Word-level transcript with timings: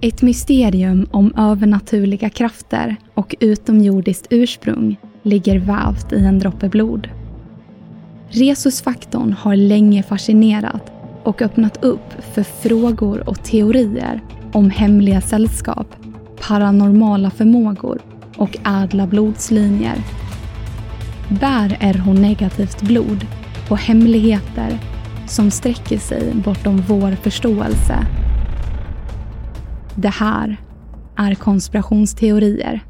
Ett 0.00 0.22
mysterium 0.22 1.06
om 1.10 1.32
övernaturliga 1.36 2.30
krafter 2.30 2.96
och 3.14 3.34
utomjordiskt 3.40 4.26
ursprung 4.30 4.96
ligger 5.22 5.58
vävt 5.58 6.12
i 6.12 6.24
en 6.24 6.38
droppe 6.38 6.68
blod. 6.68 7.08
Resusfaktorn 8.28 9.32
har 9.32 9.56
länge 9.56 10.02
fascinerat 10.02 10.92
och 11.22 11.42
öppnat 11.42 11.84
upp 11.84 12.12
för 12.34 12.42
frågor 12.42 13.28
och 13.28 13.44
teorier 13.44 14.20
om 14.52 14.70
hemliga 14.70 15.20
sällskap, 15.20 15.96
paranormala 16.48 17.30
förmågor 17.30 17.98
och 18.36 18.56
ädla 18.66 19.06
blodslinjer. 19.06 19.96
Bär 21.40 21.76
RH 21.80 22.12
negativt 22.12 22.82
blod 22.82 23.26
på 23.68 23.76
hemligheter 23.76 24.78
som 25.26 25.50
sträcker 25.50 25.98
sig 25.98 26.32
bortom 26.34 26.82
vår 26.88 27.12
förståelse. 27.12 28.06
Det 30.00 30.08
här 30.08 30.56
är 31.16 31.34
konspirationsteorier. 31.34 32.84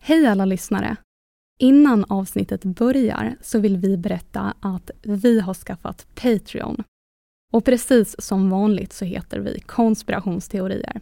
Hej 0.00 0.26
alla 0.26 0.44
lyssnare! 0.44 0.96
Innan 1.58 2.04
avsnittet 2.08 2.64
börjar 2.64 3.36
så 3.40 3.58
vill 3.58 3.76
vi 3.76 3.96
berätta 3.96 4.54
att 4.60 4.90
vi 5.02 5.40
har 5.40 5.54
skaffat 5.54 6.06
Patreon. 6.14 6.84
Och 7.52 7.64
precis 7.64 8.20
som 8.20 8.50
vanligt 8.50 8.92
så 8.92 9.04
heter 9.04 9.40
vi 9.40 9.60
konspirationsteorier. 9.60 11.00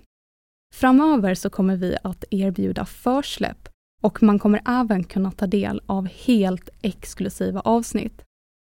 Framöver 0.75 1.35
så 1.35 1.51
kommer 1.51 1.77
vi 1.77 1.97
att 2.05 2.25
erbjuda 2.31 2.85
försläpp 2.85 3.69
och 4.03 4.23
man 4.23 4.39
kommer 4.39 4.63
även 4.67 5.05
kunna 5.05 5.31
ta 5.31 5.47
del 5.47 5.83
av 5.87 6.07
helt 6.07 6.69
exklusiva 6.83 7.61
avsnitt. 7.61 8.23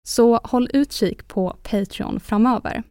Så 0.07 0.37
håll 0.37 0.69
utkik 0.73 1.27
på 1.27 1.55
Patreon 1.63 2.19
framöver. 2.19 2.83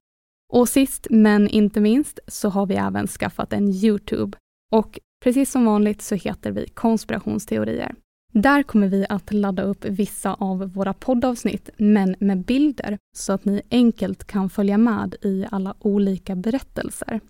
Och 0.52 0.68
sist 0.68 1.06
men 1.10 1.48
inte 1.48 1.80
minst 1.80 2.18
så 2.26 2.48
har 2.48 2.66
vi 2.66 2.74
även 2.74 3.06
skaffat 3.06 3.52
en 3.52 3.68
Youtube 3.70 4.38
och 4.72 4.98
Precis 5.26 5.50
som 5.50 5.64
vanligt 5.64 6.02
så 6.02 6.14
heter 6.14 6.50
vi 6.50 6.68
konspirationsteorier. 6.68 7.94
Där 8.42 8.62
kommer 8.62 8.88
vi 8.88 9.06
att 9.08 9.32
ladda 9.32 9.62
upp 9.62 9.84
vissa 9.84 10.34
av 10.34 10.72
våra 10.72 10.94
poddavsnitt, 10.94 11.70
men 11.76 12.16
med 12.20 12.44
bilder, 12.44 12.98
så 13.16 13.32
att 13.32 13.44
ni 13.44 13.62
enkelt 13.70 14.24
kan 14.24 14.50
följa 14.50 14.78
med 14.78 15.14
i 15.22 15.46
alla 15.50 15.74
olika 15.78 16.36
berättelser. 16.36 17.20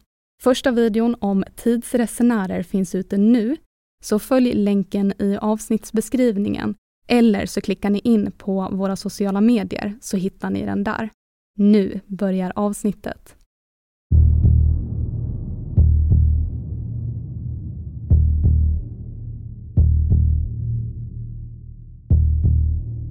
Första 0.42 0.70
videon 0.70 1.16
om 1.20 1.44
tidsresenärer 1.56 2.62
finns 2.62 2.94
ute 2.94 3.16
nu, 3.16 3.56
så 4.04 4.18
följ 4.18 4.52
länken 4.52 5.12
i 5.18 5.36
avsnittsbeskrivningen 5.36 6.74
eller 7.08 7.46
så 7.46 7.60
klickar 7.60 7.90
ni 7.90 7.98
in 7.98 8.32
på 8.32 8.68
våra 8.72 8.96
sociala 8.96 9.40
medier 9.40 9.98
så 10.00 10.16
hittar 10.16 10.50
ni 10.50 10.64
den 10.64 10.84
där. 10.84 11.10
Nu 11.58 12.00
börjar 12.06 12.52
avsnittet. 12.56 13.35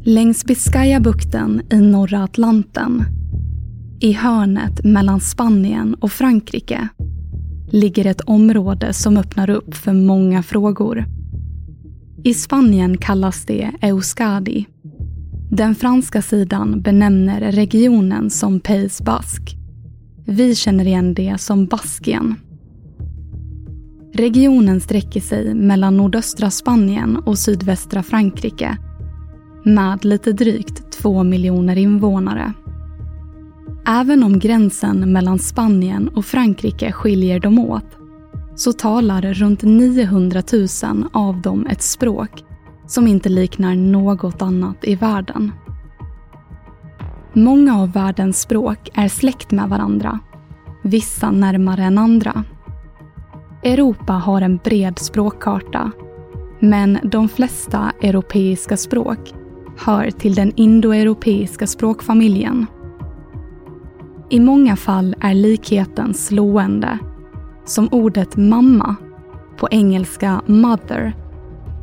Längs 0.08 0.46
Biscayabukten 0.46 1.62
i 1.70 1.76
norra 1.76 2.24
Atlanten, 2.24 3.04
i 4.00 4.12
hörnet 4.12 4.84
mellan 4.84 5.20
Spanien 5.20 5.94
och 5.94 6.12
Frankrike, 6.12 6.88
ligger 7.72 8.06
ett 8.06 8.22
område 8.22 8.94
som 8.94 9.18
öppnar 9.18 9.50
upp 9.50 9.76
för 9.76 9.94
många 9.94 10.44
frågor. 10.44 11.06
I 12.24 12.34
Spanien 12.34 12.98
kallas 12.98 13.46
det 13.46 13.72
Euskadi. 13.82 14.66
Den 15.52 15.76
franska 15.76 16.22
sidan 16.22 16.82
benämner 16.82 17.52
regionen 17.52 18.30
som 18.30 18.60
Pays 18.60 19.02
Basque. 19.02 19.58
Vi 20.26 20.56
känner 20.56 20.88
igen 20.88 21.14
det 21.14 21.36
som 21.38 21.66
Baskien. 21.66 22.36
Regionen 24.14 24.82
sträcker 24.82 25.22
sig 25.22 25.53
mellan 25.53 25.97
nordöstra 25.97 26.52
Spanien 26.52 27.16
och 27.16 27.40
sydvästra 27.40 28.03
Frankrike 28.03 28.78
med 29.66 30.06
lite 30.06 30.32
drygt 30.32 30.91
två 30.91 31.23
miljoner 31.23 31.76
invånare. 31.76 32.53
Även 33.88 34.23
om 34.23 34.40
gränsen 34.40 35.12
mellan 35.12 35.40
Spanien 35.40 36.08
och 36.08 36.26
Frankrike 36.26 36.91
skiljer 36.91 37.40
dem 37.40 37.59
åt 37.59 37.97
så 38.56 38.73
talar 38.73 39.22
runt 39.22 39.64
900 39.64 40.44
000 40.53 40.67
av 41.14 41.41
dem 41.41 41.67
ett 41.70 41.82
språk 41.82 42.44
som 42.88 43.08
inte 43.08 43.29
liknar 43.29 43.76
något 43.76 44.41
annat 44.41 44.78
i 44.82 44.96
världen. 44.96 45.52
Många 47.34 47.82
av 47.82 47.91
världens 47.91 48.41
språk 48.41 48.90
är 48.94 49.08
släkt 49.08 49.52
med 49.52 49.70
varandra, 49.70 50.20
vissa 50.84 51.32
närmare 51.32 51.84
än 51.84 51.97
andra. 51.97 52.44
Europa 53.64 54.14
har 54.14 54.41
en 54.41 54.58
bred 54.58 55.00
språkkarta, 55.00 55.91
men 56.59 57.00
de 57.03 57.29
flesta 57.29 57.91
europeiska 58.02 58.78
språk 58.78 59.34
hör 59.78 60.12
till 60.12 60.36
den 60.36 60.52
indoeuropeiska 60.56 61.68
språkfamiljen. 61.68 62.66
I 64.30 64.40
många 64.40 64.76
fall 64.76 65.16
är 65.22 65.34
likheten 65.34 66.14
slående 66.14 67.00
som 67.66 67.88
ordet 67.92 68.38
mamma, 68.38 68.96
på 69.58 69.68
engelska 69.72 70.42
mother, 70.46 71.14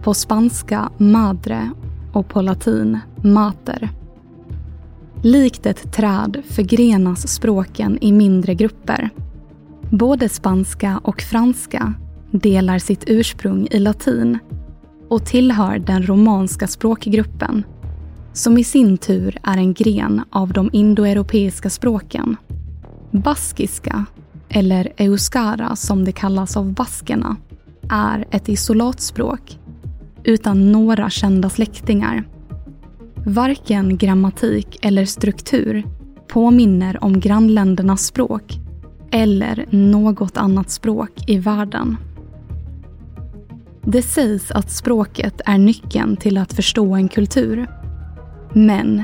på 0.02 0.14
spanska 0.14 0.90
madre 0.98 1.70
och 2.12 2.28
på 2.28 2.42
latin 2.42 2.98
mater. 3.22 3.90
Likt 5.22 5.66
ett 5.66 5.92
träd 5.92 6.42
förgrenas 6.48 7.28
språken 7.28 7.98
i 8.00 8.12
mindre 8.12 8.54
grupper. 8.54 9.10
Både 9.90 10.28
spanska 10.28 11.00
och 11.04 11.20
franska 11.20 11.94
delar 12.30 12.78
sitt 12.78 13.04
ursprung 13.06 13.68
i 13.70 13.78
latin 13.78 14.38
och 15.08 15.26
tillhör 15.26 15.78
den 15.78 16.06
romanska 16.06 16.66
språkgruppen 16.66 17.64
som 18.32 18.58
i 18.58 18.64
sin 18.64 18.98
tur 18.98 19.38
är 19.42 19.56
en 19.56 19.74
gren 19.74 20.22
av 20.30 20.52
de 20.52 20.70
indoeuropeiska 20.72 21.70
språken. 21.70 22.36
Baskiska, 23.10 24.04
eller 24.48 24.92
euskara 24.96 25.76
som 25.76 26.04
det 26.04 26.12
kallas 26.12 26.56
av 26.56 26.72
baskerna, 26.72 27.36
är 27.90 28.24
ett 28.30 28.48
isolatspråk 28.48 29.58
utan 30.24 30.72
några 30.72 31.10
kända 31.10 31.50
släktingar. 31.50 32.24
Varken 33.26 33.96
grammatik 33.96 34.78
eller 34.82 35.04
struktur 35.04 35.84
påminner 36.28 37.04
om 37.04 37.20
grannländernas 37.20 38.06
språk 38.06 38.58
eller 39.10 39.66
något 39.70 40.36
annat 40.36 40.70
språk 40.70 41.10
i 41.26 41.38
världen. 41.38 41.96
Det 43.84 44.02
sägs 44.02 44.50
att 44.50 44.70
språket 44.70 45.40
är 45.44 45.58
nyckeln 45.58 46.16
till 46.16 46.38
att 46.38 46.52
förstå 46.52 46.94
en 46.94 47.08
kultur. 47.08 47.66
Men 48.52 49.02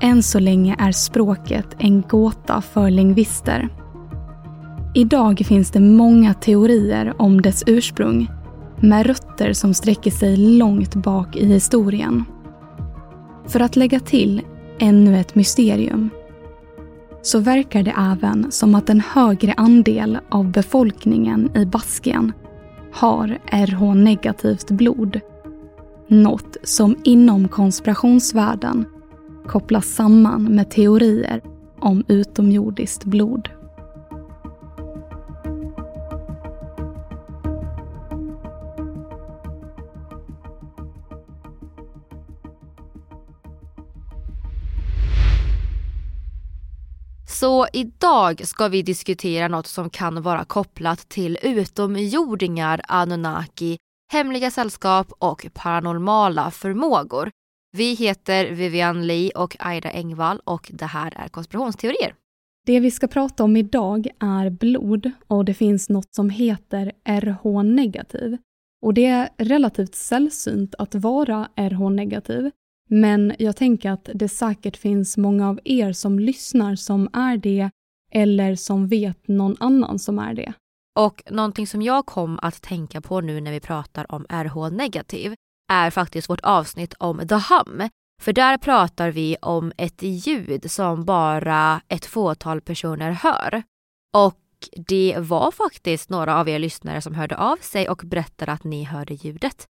än 0.00 0.22
så 0.22 0.38
länge 0.38 0.76
är 0.78 0.92
språket 0.92 1.66
en 1.78 2.00
gåta 2.00 2.60
för 2.60 2.90
lingvister. 2.90 3.68
Idag 4.94 5.42
finns 5.46 5.70
det 5.70 5.80
många 5.80 6.34
teorier 6.34 7.14
om 7.18 7.42
dess 7.42 7.64
ursprung 7.66 8.30
med 8.80 9.06
rötter 9.06 9.52
som 9.52 9.74
sträcker 9.74 10.10
sig 10.10 10.36
långt 10.36 10.94
bak 10.94 11.36
i 11.36 11.46
historien. 11.46 12.24
För 13.46 13.60
att 13.60 13.76
lägga 13.76 14.00
till 14.00 14.42
ännu 14.78 15.20
ett 15.20 15.34
mysterium 15.34 16.10
så 17.22 17.38
verkar 17.38 17.82
det 17.82 17.94
även 17.98 18.52
som 18.52 18.74
att 18.74 18.90
en 18.90 19.00
högre 19.00 19.54
andel 19.56 20.18
av 20.28 20.50
befolkningen 20.50 21.50
i 21.56 21.66
Baskien 21.66 22.32
har 22.92 23.38
RH-negativt 23.46 24.70
blod. 24.70 25.20
Något 26.12 26.56
som 26.64 26.96
inom 27.04 27.48
konspirationsvärlden 27.48 28.84
kopplas 29.46 29.86
samman 29.86 30.44
med 30.44 30.70
teorier 30.70 31.42
om 31.78 32.04
utomjordiskt 32.08 33.04
blod. 33.04 33.48
Så 47.26 47.66
idag 47.72 48.46
ska 48.46 48.68
vi 48.68 48.82
diskutera 48.82 49.48
något 49.48 49.66
som 49.66 49.90
kan 49.90 50.22
vara 50.22 50.44
kopplat 50.44 51.08
till 51.08 51.38
utomjordingar, 51.42 52.80
Anunnaki, 52.88 53.78
hemliga 54.12 54.50
sällskap 54.50 55.12
och 55.18 55.46
paranormala 55.54 56.50
förmågor. 56.50 57.30
Vi 57.76 57.94
heter 57.94 58.50
Vivian 58.50 59.06
Lee 59.06 59.30
och 59.30 59.56
Aida 59.58 59.90
Engvall 59.90 60.40
och 60.44 60.70
det 60.72 60.86
här 60.86 61.12
är 61.16 61.28
konspirationsteorier. 61.28 62.14
Det 62.66 62.80
vi 62.80 62.90
ska 62.90 63.06
prata 63.06 63.44
om 63.44 63.56
idag 63.56 64.08
är 64.20 64.50
blod 64.50 65.10
och 65.26 65.44
det 65.44 65.54
finns 65.54 65.88
något 65.88 66.14
som 66.14 66.30
heter 66.30 66.92
RH-negativ. 67.04 68.38
Och 68.82 68.94
det 68.94 69.06
är 69.06 69.28
relativt 69.38 69.94
sällsynt 69.94 70.74
att 70.78 70.94
vara 70.94 71.48
RH-negativ. 71.56 72.50
Men 72.88 73.34
jag 73.38 73.56
tänker 73.56 73.90
att 73.90 74.10
det 74.14 74.28
säkert 74.28 74.76
finns 74.76 75.16
många 75.16 75.48
av 75.48 75.60
er 75.64 75.92
som 75.92 76.18
lyssnar 76.18 76.76
som 76.76 77.08
är 77.12 77.36
det 77.36 77.70
eller 78.12 78.54
som 78.54 78.88
vet 78.88 79.28
någon 79.28 79.56
annan 79.60 79.98
som 79.98 80.18
är 80.18 80.34
det. 80.34 80.52
Och 81.00 81.22
någonting 81.30 81.66
som 81.66 81.82
jag 81.82 82.06
kom 82.06 82.38
att 82.42 82.62
tänka 82.62 83.00
på 83.00 83.20
nu 83.20 83.40
när 83.40 83.52
vi 83.52 83.60
pratar 83.60 84.12
om 84.12 84.26
RH-negativ 84.28 85.34
är 85.72 85.90
faktiskt 85.90 86.30
vårt 86.30 86.40
avsnitt 86.40 86.94
om 86.98 87.28
The 87.28 87.34
Hum. 87.34 87.88
För 88.22 88.32
där 88.32 88.58
pratar 88.58 89.10
vi 89.10 89.36
om 89.42 89.72
ett 89.76 90.02
ljud 90.02 90.70
som 90.70 91.04
bara 91.04 91.80
ett 91.88 92.06
fåtal 92.06 92.60
personer 92.60 93.10
hör. 93.10 93.62
Och 94.16 94.38
det 94.88 95.16
var 95.18 95.50
faktiskt 95.50 96.10
några 96.10 96.40
av 96.40 96.48
er 96.48 96.58
lyssnare 96.58 97.02
som 97.02 97.14
hörde 97.14 97.36
av 97.36 97.56
sig 97.56 97.88
och 97.88 98.02
berättade 98.04 98.52
att 98.52 98.64
ni 98.64 98.84
hörde 98.84 99.14
ljudet. 99.14 99.66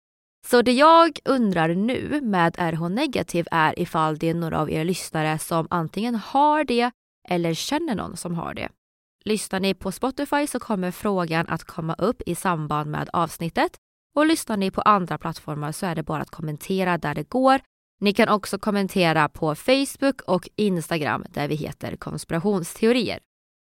Så 0.46 0.62
det 0.62 0.72
jag 0.72 1.18
undrar 1.24 1.74
nu 1.74 2.20
med 2.22 2.56
RH 2.58 2.88
negativ 2.88 3.46
är 3.50 3.78
ifall 3.78 4.18
det 4.18 4.28
är 4.28 4.34
några 4.34 4.60
av 4.60 4.70
er 4.70 4.84
lyssnare 4.84 5.38
som 5.38 5.66
antingen 5.70 6.14
har 6.14 6.64
det 6.64 6.90
eller 7.28 7.54
känner 7.54 7.94
någon 7.94 8.16
som 8.16 8.34
har 8.34 8.54
det. 8.54 8.68
Lyssnar 9.30 9.60
ni 9.60 9.74
på 9.74 9.92
Spotify 9.92 10.46
så 10.46 10.58
kommer 10.58 10.90
frågan 10.90 11.48
att 11.48 11.64
komma 11.64 11.94
upp 11.94 12.22
i 12.26 12.34
samband 12.34 12.90
med 12.90 13.10
avsnittet 13.12 13.76
och 14.16 14.26
lyssnar 14.26 14.56
ni 14.56 14.70
på 14.70 14.80
andra 14.80 15.18
plattformar 15.18 15.72
så 15.72 15.86
är 15.86 15.94
det 15.94 16.02
bara 16.02 16.22
att 16.22 16.30
kommentera 16.30 16.98
där 16.98 17.14
det 17.14 17.28
går. 17.28 17.60
Ni 18.00 18.12
kan 18.12 18.28
också 18.28 18.58
kommentera 18.58 19.28
på 19.28 19.54
Facebook 19.54 20.20
och 20.26 20.48
Instagram 20.56 21.24
där 21.30 21.48
vi 21.48 21.54
heter 21.54 21.96
konspirationsteorier. 21.96 23.18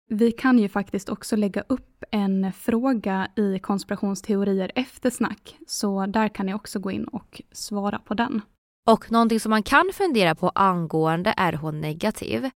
Vi 0.09 0.33
kan 0.33 0.59
ju 0.59 0.69
faktiskt 0.69 1.09
också 1.09 1.37
lägga 1.37 1.65
upp 1.69 2.05
en 2.11 2.53
fråga 2.53 3.29
i 3.37 3.59
konspirationsteorier 3.59 4.73
eftersnack, 4.75 5.57
så 5.67 6.07
där 6.07 6.29
kan 6.29 6.47
ni 6.47 6.55
också 6.55 6.79
gå 6.79 6.91
in 6.91 7.05
och 7.05 7.43
svara 7.53 7.99
på 7.99 8.15
den. 8.15 8.41
Och 8.89 9.13
någonting 9.13 9.41
som 9.41 9.51
man 9.51 9.63
kan 9.63 9.91
fundera 9.95 10.35
på 10.35 10.49
angående 10.49 11.31
RH-negativ 11.31 12.51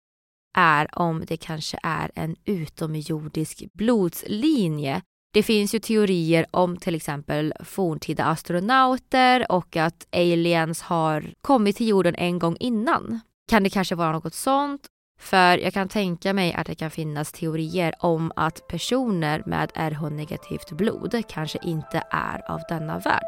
är 0.58 0.98
om 0.98 1.24
det 1.26 1.36
kanske 1.36 1.78
är 1.82 2.10
en 2.14 2.36
utomjordisk 2.44 3.64
blodslinje. 3.72 5.02
Det 5.32 5.42
finns 5.42 5.74
ju 5.74 5.78
teorier 5.78 6.46
om 6.50 6.76
till 6.76 6.94
exempel 6.94 7.54
forntida 7.64 8.24
astronauter 8.24 9.52
och 9.52 9.76
att 9.76 10.06
aliens 10.12 10.82
har 10.82 11.34
kommit 11.40 11.76
till 11.76 11.88
jorden 11.88 12.14
en 12.14 12.38
gång 12.38 12.56
innan. 12.60 13.20
Kan 13.50 13.62
det 13.62 13.70
kanske 13.70 13.94
vara 13.94 14.12
något 14.12 14.34
sånt? 14.34 14.86
För 15.20 15.58
jag 15.58 15.72
kan 15.72 15.88
tänka 15.88 16.32
mig 16.32 16.52
att 16.54 16.66
det 16.66 16.74
kan 16.74 16.90
finnas 16.90 17.32
teorier 17.32 17.94
om 17.98 18.32
att 18.36 18.68
personer 18.68 19.42
med 19.46 19.70
RH-negativt 19.74 20.70
blod 20.70 21.22
kanske 21.28 21.58
inte 21.62 22.02
är 22.10 22.50
av 22.50 22.60
denna 22.68 22.98
värld. 22.98 23.26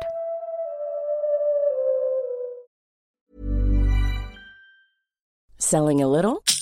Selling 5.58 6.02
a 6.02 6.08
little 6.08 6.62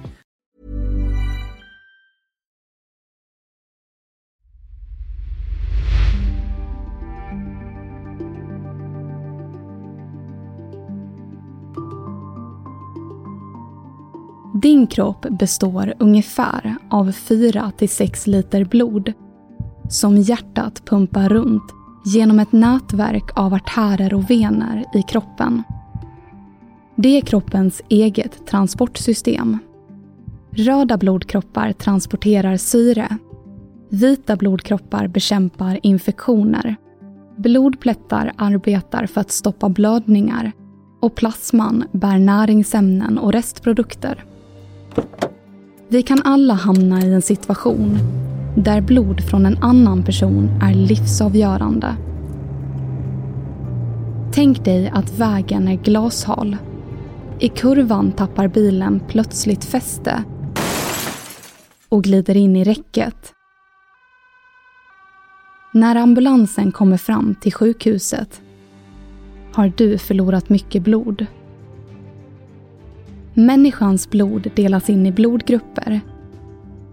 Din 14.81 14.87
kropp 14.87 15.25
består 15.29 15.93
ungefär 15.99 16.75
av 16.89 17.11
4 17.11 17.71
till 17.77 17.89
6 17.89 18.27
liter 18.27 18.65
blod 18.65 19.13
som 19.89 20.17
hjärtat 20.17 20.85
pumpar 20.85 21.29
runt 21.29 21.63
genom 22.05 22.39
ett 22.39 22.51
nätverk 22.51 23.31
av 23.35 23.53
artärer 23.53 24.13
och 24.13 24.29
vener 24.29 24.85
i 24.93 25.01
kroppen. 25.01 25.63
Det 26.95 27.17
är 27.17 27.21
kroppens 27.21 27.81
eget 27.89 28.47
transportsystem. 28.47 29.57
Röda 30.51 30.97
blodkroppar 30.97 31.71
transporterar 31.71 32.57
syre. 32.57 33.17
Vita 33.89 34.35
blodkroppar 34.35 35.07
bekämpar 35.07 35.79
infektioner. 35.83 36.75
Blodplättar 37.37 38.33
arbetar 38.37 39.05
för 39.05 39.21
att 39.21 39.31
stoppa 39.31 39.69
blödningar 39.69 40.51
och 40.99 41.15
plasman 41.15 41.83
bär 41.91 42.19
näringsämnen 42.19 43.17
och 43.17 43.33
restprodukter. 43.33 44.25
Vi 45.87 46.03
kan 46.03 46.21
alla 46.23 46.53
hamna 46.53 47.01
i 47.01 47.13
en 47.13 47.21
situation 47.21 47.97
där 48.55 48.81
blod 48.81 49.23
från 49.23 49.45
en 49.45 49.57
annan 49.57 50.03
person 50.03 50.49
är 50.61 50.73
livsavgörande. 50.73 51.95
Tänk 54.33 54.65
dig 54.65 54.91
att 54.93 55.19
vägen 55.19 55.67
är 55.67 55.75
glashal. 55.75 56.57
I 57.39 57.49
kurvan 57.49 58.11
tappar 58.11 58.47
bilen 58.47 59.01
plötsligt 59.07 59.65
fäste 59.65 60.23
och 61.89 62.03
glider 62.03 62.37
in 62.37 62.55
i 62.55 62.63
räcket. 62.63 63.33
När 65.73 65.95
ambulansen 65.95 66.71
kommer 66.71 66.97
fram 66.97 67.35
till 67.41 67.53
sjukhuset 67.53 68.41
har 69.53 69.73
du 69.77 69.97
förlorat 69.97 70.49
mycket 70.49 70.83
blod. 70.83 71.25
Människans 73.33 74.09
blod 74.09 74.51
delas 74.55 74.89
in 74.89 75.05
i 75.05 75.11
blodgrupper 75.11 76.01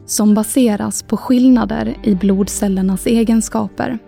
som 0.07 0.35
baseras 0.35 1.03
på 1.03 1.17
skillnader 1.17 1.95
i 2.03 2.15
blodcellernas 2.15 3.07
egenskaper. 3.07 3.99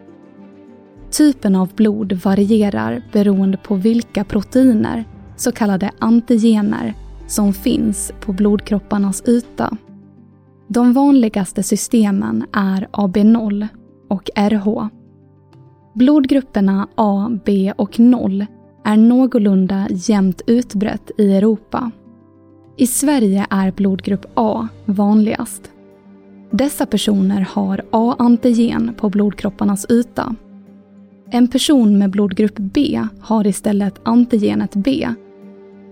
Typen 1.10 1.56
av 1.56 1.74
blod 1.74 2.12
varierar 2.12 3.02
beroende 3.12 3.56
på 3.58 3.74
vilka 3.74 4.24
proteiner, 4.24 5.04
så 5.36 5.52
kallade 5.52 5.90
antigener, 5.98 6.94
som 7.26 7.52
finns 7.52 8.12
på 8.20 8.32
blodkropparnas 8.32 9.22
yta. 9.28 9.76
De 10.68 10.92
vanligaste 10.92 11.62
systemen 11.62 12.46
är 12.52 12.88
AB0 12.92 13.68
och 14.08 14.30
RH. 14.36 14.88
Blodgrupperna 15.94 16.88
A, 16.94 17.30
B 17.44 17.72
och 17.76 18.00
0 18.00 18.46
är 18.84 18.96
någorlunda 18.96 19.86
jämnt 19.90 20.42
utbrett 20.46 21.10
i 21.18 21.36
Europa. 21.36 21.90
I 22.80 22.86
Sverige 22.86 23.46
är 23.50 23.70
blodgrupp 23.72 24.26
A 24.34 24.68
vanligast. 24.84 25.70
Dessa 26.50 26.86
personer 26.86 27.40
har 27.40 27.82
A-antigen 27.90 28.94
på 28.96 29.08
blodkropparnas 29.08 29.86
yta. 29.90 30.34
En 31.30 31.48
person 31.48 31.98
med 31.98 32.10
blodgrupp 32.10 32.54
B 32.56 33.02
har 33.20 33.46
istället 33.46 33.94
antigenet 34.02 34.74
B 34.74 35.08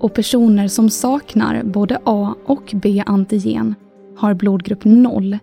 och 0.01 0.15
personer 0.15 0.69
som 0.69 0.91
saknar 0.91 1.63
både 1.63 1.99
A 2.05 2.35
och 2.47 2.75
B-antigen 2.83 3.75
har 4.17 4.35
blodgrupp 4.35 4.85
0. 4.85 5.39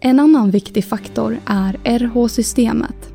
En 0.00 0.20
annan 0.20 0.50
viktig 0.50 0.84
faktor 0.84 1.38
är 1.46 1.98
RH-systemet. 1.98 3.12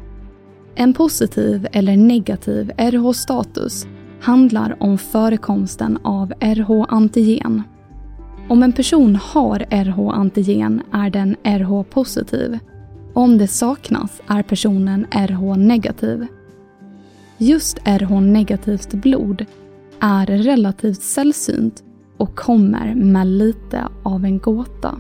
En 0.76 0.94
positiv 0.94 1.68
eller 1.72 1.98
negativ 1.98 2.72
RH-status 2.78 3.88
handlar 4.26 4.84
om 4.84 4.98
förekomsten 4.98 5.98
av 6.04 6.34
RH-antigen. 6.40 7.64
Om 8.50 8.64
en 8.64 8.74
person 8.74 9.16
har 9.16 9.60
RH-antigen 9.70 10.82
är 10.92 11.10
den 11.10 11.36
RH-positiv. 11.44 12.60
Om 13.14 13.38
det 13.38 13.48
saknas 13.48 14.22
är 14.28 14.44
personen 14.44 15.06
RH-negativ. 15.12 16.28
Just 17.38 17.78
RH-negativt 17.86 18.94
blod 18.94 19.46
är 20.00 20.26
relativt 20.26 21.02
sällsynt 21.02 21.84
och 22.18 22.36
kommer 22.36 22.96
med 22.96 23.28
lite 23.28 23.88
av 24.04 24.26
en 24.26 24.40
gåta. 24.40 24.96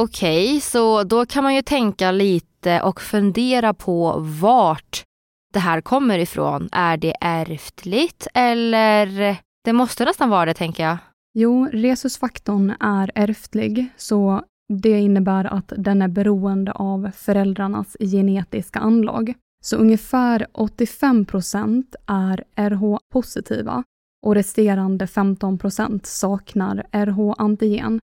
Okej, 0.00 0.48
okay, 0.48 0.60
så 0.60 1.02
då 1.04 1.26
kan 1.26 1.44
man 1.44 1.54
ju 1.54 1.62
tänka 1.62 2.10
lite 2.10 2.82
och 2.82 3.00
fundera 3.00 3.74
på 3.74 4.14
vart 4.40 5.04
det 5.52 5.58
här 5.58 5.80
kommer 5.80 6.18
ifrån. 6.18 6.68
Är 6.72 6.96
det 6.96 7.14
ärftligt 7.20 8.26
eller? 8.34 9.36
Det 9.64 9.72
måste 9.72 10.04
nästan 10.04 10.30
vara 10.30 10.44
det 10.44 10.54
tänker 10.54 10.82
jag. 10.82 10.96
Jo, 11.34 11.68
resusfaktorn 11.72 12.74
är 12.80 13.10
ärftlig, 13.14 13.86
så 13.96 14.42
det 14.68 15.00
innebär 15.00 15.44
att 15.44 15.72
den 15.76 16.02
är 16.02 16.08
beroende 16.08 16.72
av 16.72 17.10
föräldrarnas 17.16 17.96
genetiska 18.00 18.78
anlag. 18.78 19.34
Så 19.64 19.76
ungefär 19.76 20.46
85 20.52 21.24
procent 21.24 21.96
är 22.06 22.44
RH-positiva 22.56 23.84
och 24.26 24.34
resterande 24.34 25.06
15 25.06 25.58
procent 25.58 26.06
saknar 26.06 26.86
RH-antigen. 26.92 28.00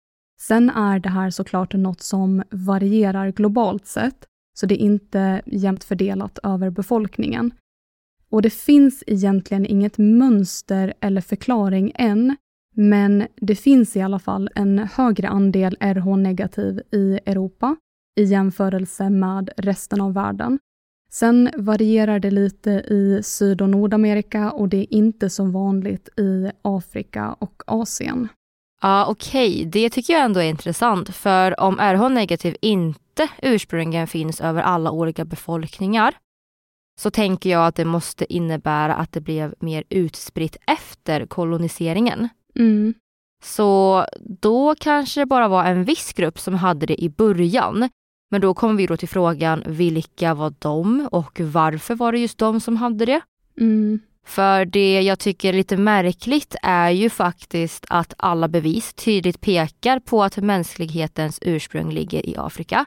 Sen 0.42 0.70
är 0.70 1.00
det 1.00 1.10
här 1.10 1.30
såklart 1.30 1.74
något 1.74 2.02
som 2.02 2.44
varierar 2.52 3.32
globalt 3.32 3.86
sett, 3.86 4.26
så 4.60 4.66
det 4.66 4.82
är 4.82 4.86
inte 4.86 5.42
jämnt 5.46 5.84
fördelat 5.84 6.40
över 6.44 6.70
befolkningen. 6.70 7.52
Och 8.32 8.42
det 8.42 8.50
finns 8.50 9.04
egentligen 9.08 9.66
inget 9.66 9.98
mönster 9.98 10.94
eller 11.00 11.22
förklaring 11.22 11.92
än, 11.96 12.36
men 12.76 13.28
det 13.36 13.56
finns 13.56 13.96
i 13.96 14.02
alla 14.02 14.20
fall 14.20 14.50
en 14.56 14.80
högre 14.80 15.28
andel 15.28 15.78
RH-negativ 15.80 16.82
i 16.92 17.20
Europa 17.26 17.76
i 18.20 18.24
jämförelse 18.24 19.10
med 19.10 19.50
resten 19.58 20.02
av 20.02 20.14
världen. 20.14 20.60
Sen 21.12 21.50
varierar 21.58 22.20
det 22.20 22.32
lite 22.32 22.72
i 22.72 23.22
Syd 23.24 23.62
och 23.62 23.70
Nordamerika 23.70 24.52
och 24.52 24.70
det 24.70 24.78
är 24.78 24.94
inte 24.94 25.30
så 25.30 25.46
vanligt 25.46 26.20
i 26.20 26.52
Afrika 26.62 27.36
och 27.40 27.64
Asien. 27.68 28.28
Ja, 28.82 29.06
okej. 29.06 29.52
Okay. 29.52 29.66
Det 29.66 29.90
tycker 29.90 30.14
jag 30.14 30.24
ändå 30.24 30.40
är 30.40 30.50
intressant. 30.50 31.16
För 31.16 31.60
om 31.60 31.80
RH 31.80 32.10
negativ 32.10 32.56
inte 32.62 33.28
ursprungligen 33.42 34.08
finns 34.08 34.42
över 34.42 34.62
alla 34.62 34.92
olika 34.92 35.26
befolkningar 35.26 36.14
så 37.00 37.12
tänker 37.12 37.50
jag 37.50 37.68
att 37.68 37.76
det 37.76 37.86
måste 37.86 38.34
innebära 38.34 38.96
att 38.96 39.12
det 39.12 39.22
blev 39.22 39.56
mer 39.60 39.84
utspritt 39.90 40.58
efter 40.68 41.26
koloniseringen. 41.26 42.30
Mm. 42.56 42.94
Så 43.44 44.06
då 44.20 44.76
kanske 44.80 45.22
det 45.22 45.26
bara 45.26 45.48
var 45.48 45.66
en 45.66 45.84
viss 45.84 46.14
grupp 46.14 46.40
som 46.40 46.54
hade 46.54 46.86
det 46.86 47.04
i 47.04 47.10
början. 47.10 47.90
Men 48.32 48.42
då 48.42 48.54
kommer 48.54 48.74
vi 48.74 48.88
då 48.88 48.98
till 48.98 49.10
frågan, 49.10 49.64
vilka 49.68 50.34
var 50.34 50.54
de 50.60 51.10
och 51.12 51.40
varför 51.40 51.96
var 51.96 52.12
det 52.12 52.20
just 52.20 52.38
de 52.38 52.60
som 52.60 52.78
hade 52.78 53.06
det? 53.06 53.22
Mm. 53.60 54.00
För 54.30 54.66
det 54.66 55.02
jag 55.02 55.20
tycker 55.20 55.50
är 55.50 55.58
lite 55.58 55.78
märkligt 55.78 56.56
är 56.62 56.90
ju 56.90 57.10
faktiskt 57.10 57.86
att 57.90 58.14
alla 58.18 58.48
bevis 58.48 58.94
tydligt 58.94 59.42
pekar 59.42 60.00
på 60.00 60.24
att 60.24 60.38
mänsklighetens 60.38 61.40
ursprung 61.42 61.92
ligger 61.92 62.30
i 62.30 62.36
Afrika. 62.38 62.86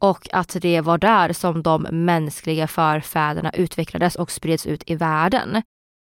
Och 0.00 0.28
att 0.32 0.56
det 0.60 0.80
var 0.80 0.98
där 0.98 1.32
som 1.32 1.62
de 1.62 1.82
mänskliga 1.82 2.66
förfäderna 2.66 3.50
utvecklades 3.50 4.16
och 4.16 4.30
spreds 4.30 4.66
ut 4.66 4.82
i 4.90 4.94
världen. 4.94 5.62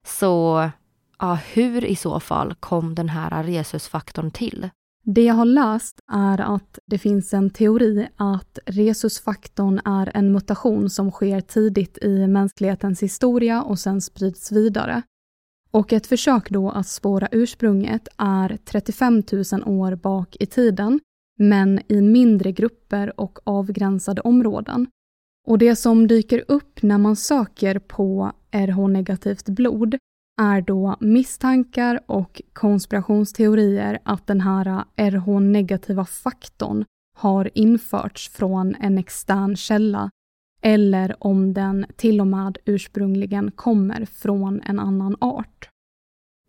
Så 0.06 0.70
ja, 1.18 1.38
hur 1.52 1.84
i 1.84 1.96
så 1.96 2.20
fall 2.20 2.54
kom 2.54 2.94
den 2.94 3.08
här 3.08 3.42
resusfaktorn 3.42 4.30
till? 4.30 4.70
Det 5.04 5.25
jag 5.25 5.35
har 5.35 5.44
läst 5.44 6.00
är 6.12 6.54
att 6.54 6.78
det 6.87 6.99
finns 6.99 7.35
en 7.35 7.50
teori 7.50 8.09
att 8.16 8.59
resusfaktorn 8.66 9.80
är 9.85 10.16
en 10.16 10.32
mutation 10.32 10.90
som 10.90 11.11
sker 11.11 11.40
tidigt 11.40 11.99
i 11.99 12.26
mänsklighetens 12.26 13.02
historia 13.02 13.62
och 13.62 13.78
sen 13.78 14.00
sprids 14.00 14.52
vidare. 14.52 15.02
Och 15.71 15.92
ett 15.92 16.06
försök 16.06 16.50
då 16.50 16.71
att 16.71 16.87
spåra 16.87 17.28
ursprunget 17.32 18.09
är 18.16 18.59
35 18.64 19.23
000 19.32 19.44
år 19.66 19.94
bak 19.94 20.37
i 20.40 20.47
tiden, 20.47 21.00
men 21.38 21.80
i 21.88 22.00
mindre 22.00 22.52
grupper 22.52 23.21
och 23.21 23.38
avgränsade 23.44 24.21
områden. 24.21 24.87
Och 25.47 25.59
det 25.59 25.76
som 25.76 26.06
dyker 26.06 26.44
upp 26.49 26.82
när 26.82 26.99
man 26.99 27.16
söker 27.16 27.78
på 27.78 28.32
RH-negativt 28.50 29.49
blod 29.49 29.99
är 30.42 30.61
då 30.61 30.96
misstankar 31.00 32.00
och 32.06 32.42
konspirationsteorier 32.52 33.99
att 34.04 34.26
den 34.26 34.40
här 34.40 34.84
RH-negativa 34.96 36.04
faktorn 36.04 36.84
har 37.18 37.50
införts 37.54 38.28
från 38.28 38.75
en 38.75 38.99
extern 38.99 39.56
källa 39.56 40.11
eller 40.62 41.16
om 41.18 41.54
den 41.54 41.87
till 41.96 42.20
och 42.20 42.26
med 42.26 42.58
ursprungligen 42.64 43.50
kommer 43.50 44.04
från 44.04 44.62
en 44.62 44.78
annan 44.78 45.16
art. 45.20 45.68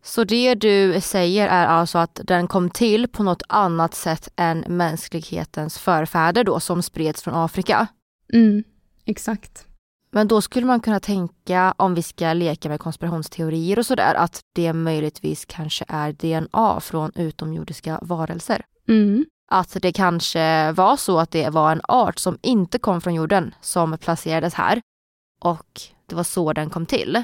Så 0.03 0.23
det 0.23 0.55
du 0.55 1.01
säger 1.01 1.47
är 1.47 1.65
alltså 1.65 1.97
att 1.97 2.19
den 2.23 2.47
kom 2.47 2.69
till 2.69 3.07
på 3.07 3.23
något 3.23 3.43
annat 3.49 3.93
sätt 3.93 4.29
än 4.35 4.59
mänsklighetens 4.67 5.79
förfäder 5.79 6.43
då 6.43 6.59
som 6.59 6.81
spreds 6.81 7.23
från 7.23 7.35
Afrika? 7.35 7.87
Mm, 8.33 8.63
exakt. 9.05 9.67
Men 10.15 10.27
då 10.27 10.41
skulle 10.41 10.65
man 10.65 10.79
kunna 10.79 10.99
tänka, 10.99 11.73
om 11.77 11.95
vi 11.95 12.01
ska 12.01 12.33
leka 12.33 12.69
med 12.69 12.79
konspirationsteorier 12.79 13.79
och 13.79 13.85
sådär, 13.85 14.15
att 14.15 14.41
det 14.55 14.73
möjligtvis 14.73 15.45
kanske 15.45 15.85
är 15.87 16.11
DNA 16.11 16.79
från 16.79 17.11
utomjordiska 17.15 17.99
varelser. 18.01 18.65
Mm. 18.87 19.25
Att 19.51 19.77
det 19.81 19.91
kanske 19.91 20.71
var 20.71 20.97
så 20.97 21.19
att 21.19 21.31
det 21.31 21.49
var 21.49 21.71
en 21.71 21.81
art 21.83 22.19
som 22.19 22.37
inte 22.41 22.79
kom 22.79 23.01
från 23.01 23.13
jorden 23.13 23.55
som 23.61 23.97
placerades 23.97 24.53
här 24.53 24.81
och 25.41 25.81
det 26.05 26.15
var 26.15 26.23
så 26.23 26.53
den 26.53 26.69
kom 26.69 26.85
till. 26.85 27.23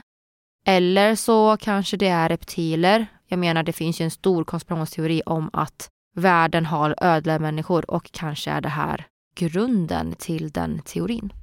Eller 0.66 1.16
så 1.16 1.58
kanske 1.58 1.98
det 1.98 2.08
är 2.08 2.30
reptiler. 2.30 3.08
Jag 3.28 3.40
menar, 3.40 3.64
det 3.64 3.74
finns 3.74 4.02
ju 4.02 4.04
en 4.04 4.12
stor 4.12 4.44
konspirationsteori 4.44 5.22
om 5.26 5.50
att 5.54 5.90
världen 6.16 6.66
har 6.66 6.96
ödla 7.02 7.40
människor 7.40 7.92
och 7.92 8.12
kanske 8.12 8.52
är 8.52 8.62
det 8.62 8.70
här 8.70 9.08
grunden 9.36 10.16
till 10.18 10.52
den 10.52 10.82
teorin. 10.82 11.34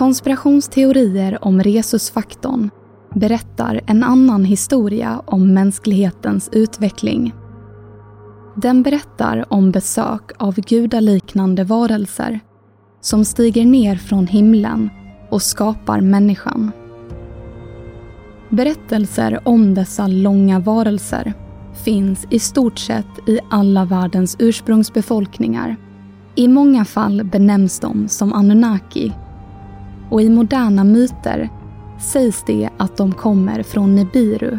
Konspirationsteorier 0.00 1.44
om 1.44 1.62
resusfaktorn 1.62 2.70
berättar 3.14 3.80
en 3.86 4.04
annan 4.04 4.44
historia 4.44 5.22
om 5.26 5.54
mänsklighetens 5.54 6.48
utveckling. 6.52 7.34
Den 8.56 8.82
berättar 8.82 9.52
om 9.52 9.70
besök 9.70 10.30
av 10.38 10.54
gudaliknande 10.54 11.64
varelser 11.64 12.40
som 13.00 13.24
stiger 13.24 13.64
ner 13.64 13.96
från 13.96 14.26
himlen 14.26 14.90
och 15.30 15.42
skapar 15.42 16.00
människan. 16.00 16.72
Berättelser 18.48 19.48
om 19.48 19.74
dessa 19.74 20.06
långa 20.06 20.58
varelser 20.58 21.32
finns 21.84 22.26
i 22.30 22.38
stort 22.38 22.78
sett 22.78 23.28
i 23.28 23.38
alla 23.50 23.84
världens 23.84 24.36
ursprungsbefolkningar. 24.38 25.76
I 26.34 26.48
många 26.48 26.84
fall 26.84 27.24
benämns 27.24 27.80
de 27.80 28.08
som 28.08 28.32
Anunnaki 28.32 29.12
och 30.10 30.22
i 30.22 30.28
moderna 30.28 30.84
myter 30.84 31.48
sägs 32.00 32.42
det 32.46 32.68
att 32.76 32.96
de 32.96 33.12
kommer 33.12 33.62
från 33.62 33.94
Nibiru, 33.94 34.58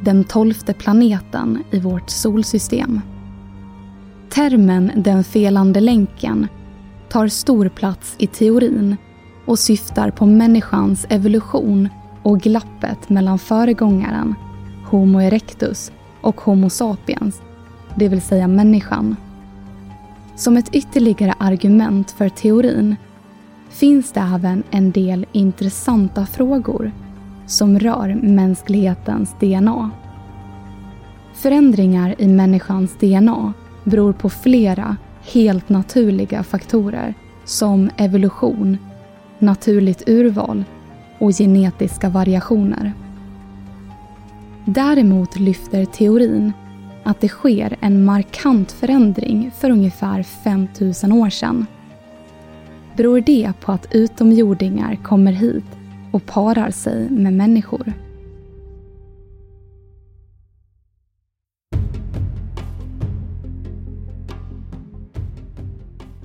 den 0.00 0.24
tolfte 0.24 0.74
planeten 0.74 1.64
i 1.70 1.80
vårt 1.80 2.10
solsystem. 2.10 3.00
Termen 4.30 4.92
den 4.96 5.24
felande 5.24 5.80
länken 5.80 6.48
tar 7.08 7.28
stor 7.28 7.68
plats 7.68 8.14
i 8.18 8.26
teorin 8.26 8.96
och 9.44 9.58
syftar 9.58 10.10
på 10.10 10.26
människans 10.26 11.06
evolution 11.08 11.88
och 12.22 12.40
glappet 12.40 13.08
mellan 13.08 13.38
föregångaren, 13.38 14.34
Homo 14.86 15.20
erectus, 15.20 15.92
och 16.20 16.40
Homo 16.40 16.70
sapiens, 16.70 17.42
det 17.94 18.08
vill 18.08 18.22
säga 18.22 18.48
människan. 18.48 19.16
Som 20.36 20.56
ett 20.56 20.74
ytterligare 20.74 21.34
argument 21.38 22.10
för 22.10 22.28
teorin 22.28 22.96
finns 23.70 24.12
det 24.12 24.20
även 24.34 24.62
en 24.70 24.90
del 24.90 25.26
intressanta 25.32 26.26
frågor 26.26 26.92
som 27.46 27.78
rör 27.78 28.14
mänsklighetens 28.22 29.34
DNA. 29.40 29.90
Förändringar 31.34 32.14
i 32.18 32.28
människans 32.28 32.96
DNA 33.00 33.52
beror 33.84 34.12
på 34.12 34.30
flera 34.30 34.96
helt 35.32 35.68
naturliga 35.68 36.42
faktorer 36.42 37.14
som 37.44 37.90
evolution, 37.96 38.78
naturligt 39.38 40.08
urval 40.08 40.64
och 41.18 41.32
genetiska 41.32 42.08
variationer. 42.08 42.92
Däremot 44.64 45.38
lyfter 45.38 45.84
teorin 45.84 46.52
att 47.02 47.20
det 47.20 47.28
sker 47.28 47.76
en 47.80 48.04
markant 48.04 48.72
förändring 48.72 49.50
för 49.58 49.70
ungefär 49.70 50.22
5000 50.22 51.12
år 51.12 51.30
sedan 51.30 51.66
beror 52.96 53.20
det 53.20 53.52
på 53.60 53.72
att 53.72 53.86
utomjordingar 53.90 54.96
kommer 55.02 55.32
hit 55.32 55.64
och 56.12 56.26
parar 56.26 56.70
sig 56.70 57.10
med 57.10 57.32
människor. 57.32 57.92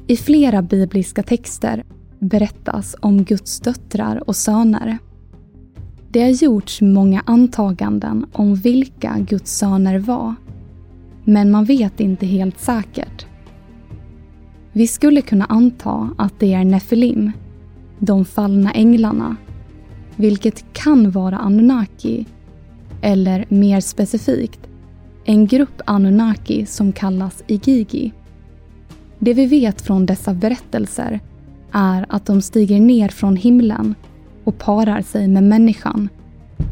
I 0.07 0.17
flera 0.17 0.61
bibliska 0.61 1.23
texter 1.23 1.83
berättas 2.19 2.95
om 2.99 3.23
Guds 3.23 3.59
döttrar 3.59 4.29
och 4.29 4.35
söner. 4.35 4.97
Det 6.09 6.21
har 6.21 6.29
gjorts 6.29 6.81
många 6.81 7.23
antaganden 7.25 8.25
om 8.31 8.55
vilka 8.55 9.15
Guds 9.19 9.57
söner 9.57 9.99
var, 9.99 10.35
men 11.23 11.51
man 11.51 11.65
vet 11.65 11.99
inte 11.99 12.25
helt 12.25 12.59
säkert. 12.59 13.25
Vi 14.77 14.87
skulle 14.87 15.21
kunna 15.21 15.45
anta 15.45 16.09
att 16.17 16.39
det 16.39 16.53
är 16.53 16.65
Nefilim, 16.65 17.31
de 17.99 18.25
fallna 18.25 18.71
änglarna, 18.71 19.35
vilket 20.15 20.73
kan 20.73 21.11
vara 21.11 21.37
Anunnaki, 21.37 22.25
eller 23.01 23.45
mer 23.49 23.79
specifikt, 23.79 24.59
en 25.25 25.47
grupp 25.47 25.81
Anunnaki 25.85 26.65
som 26.65 26.91
kallas 26.91 27.43
Igigi. 27.47 28.13
Det 29.19 29.33
vi 29.33 29.45
vet 29.45 29.81
från 29.81 30.05
dessa 30.05 30.33
berättelser 30.33 31.19
är 31.71 32.05
att 32.09 32.25
de 32.25 32.41
stiger 32.41 32.79
ner 32.79 33.09
från 33.09 33.35
himlen 33.35 33.95
och 34.43 34.57
parar 34.57 35.01
sig 35.01 35.27
med 35.27 35.43
människan, 35.43 36.09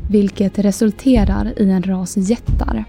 vilket 0.09 0.59
resulterar 0.59 1.53
i 1.61 1.69
en 1.69 1.83
ras 1.83 2.17
jättar. 2.17 2.85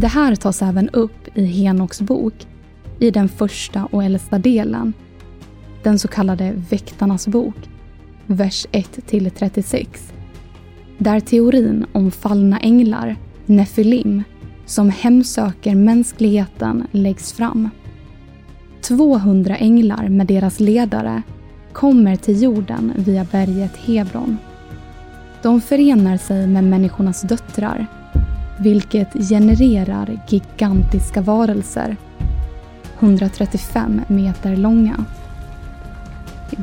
Det 0.00 0.08
här 0.08 0.36
tas 0.36 0.62
även 0.62 0.88
upp 0.88 1.28
i 1.38 1.44
Henoks 1.44 2.00
bok 2.00 2.46
i 3.02 3.10
den 3.10 3.28
första 3.28 3.84
och 3.84 4.04
äldsta 4.04 4.38
delen, 4.38 4.92
den 5.82 5.98
så 5.98 6.08
kallade 6.08 6.52
Väktarnas 6.70 7.28
bok, 7.28 7.54
vers 8.26 8.66
1-36, 8.72 9.86
där 10.98 11.20
teorin 11.20 11.86
om 11.92 12.10
fallna 12.10 12.58
änglar, 12.58 13.16
Nefilim, 13.46 14.22
som 14.66 14.90
hemsöker 14.90 15.74
mänskligheten 15.74 16.86
läggs 16.90 17.32
fram. 17.32 17.70
200 18.80 19.56
änglar 19.56 20.08
med 20.08 20.26
deras 20.26 20.60
ledare 20.60 21.22
kommer 21.72 22.16
till 22.16 22.42
jorden 22.42 22.92
via 22.96 23.24
berget 23.24 23.76
Hebron. 23.76 24.36
De 25.42 25.60
förenar 25.60 26.16
sig 26.16 26.46
med 26.46 26.64
människornas 26.64 27.22
döttrar, 27.22 27.86
vilket 28.60 29.28
genererar 29.28 30.20
gigantiska 30.28 31.20
varelser 31.20 31.96
135 33.02 34.00
meter 34.08 34.56
långa. 34.56 35.04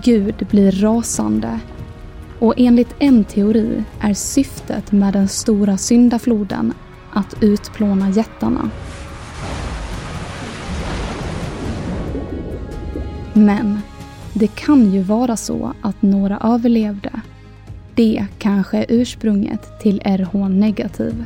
Gud 0.03 0.47
blir 0.49 0.71
rasande 0.71 1.59
och 2.39 2.53
enligt 2.57 2.95
en 2.99 3.23
teori 3.23 3.83
är 3.99 4.13
syftet 4.13 4.91
med 4.91 5.13
den 5.13 5.27
stora 5.27 5.77
syndafloden 5.77 6.73
att 7.13 7.35
utplåna 7.43 8.09
jättarna. 8.09 8.69
Men 13.33 13.81
det 14.33 14.47
kan 14.47 14.91
ju 14.91 15.01
vara 15.01 15.37
så 15.37 15.73
att 15.81 16.01
några 16.01 16.37
överlevde. 16.37 17.11
Det 17.95 18.25
kanske 18.37 18.77
är 18.77 18.85
ursprunget 18.89 19.79
till 19.79 20.01
RH 20.05 20.47
negativ. 20.47 21.25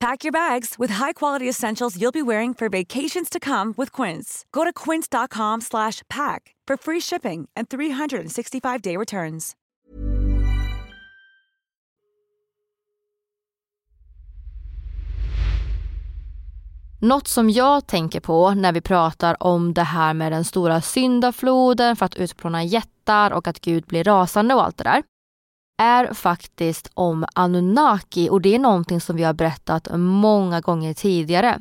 Pack 0.00 0.24
your 0.24 0.32
bags 0.32 0.74
with 0.78 0.94
high-quality 0.94 1.48
essentials 1.48 1.96
you'll 1.96 2.12
be 2.12 2.22
wearing 2.22 2.54
for 2.54 2.68
vacations 2.68 3.30
to 3.30 3.40
come 3.40 3.74
with 3.76 4.02
Quince. 4.02 4.44
Go 4.52 4.64
to 4.64 4.72
quince.com/pack 4.72 6.54
for 6.68 6.76
free 6.76 7.00
shipping 7.00 7.48
and 7.56 7.68
365-day 7.68 8.96
returns. 8.96 9.56
Något 17.00 17.28
som 17.28 17.50
jag 17.50 17.86
tänker 17.86 18.20
på 18.20 18.50
när 18.50 18.72
vi 18.72 18.80
pratar 18.80 19.42
om 19.42 19.74
det 19.74 19.82
här 19.82 20.14
med 20.14 20.32
den 20.32 20.44
stora 20.44 20.80
syndafloden 20.80 21.96
för 21.96 22.06
att 22.06 22.14
utplåna 22.14 22.64
jättar 22.64 23.30
och 23.30 23.48
att 23.48 23.60
Gud 23.60 23.86
blir 23.86 24.04
rasande 24.04 24.54
och 24.54 24.64
allt 24.64 24.76
det 24.76 24.84
där 24.84 25.02
är 25.78 26.14
faktiskt 26.14 26.90
om 26.94 27.26
Anunnaki 27.34 28.28
och 28.30 28.40
det 28.40 28.54
är 28.54 28.58
någonting 28.58 29.00
som 29.00 29.16
vi 29.16 29.22
har 29.22 29.34
berättat 29.34 29.88
många 29.98 30.60
gånger 30.60 30.94
tidigare. 30.94 31.60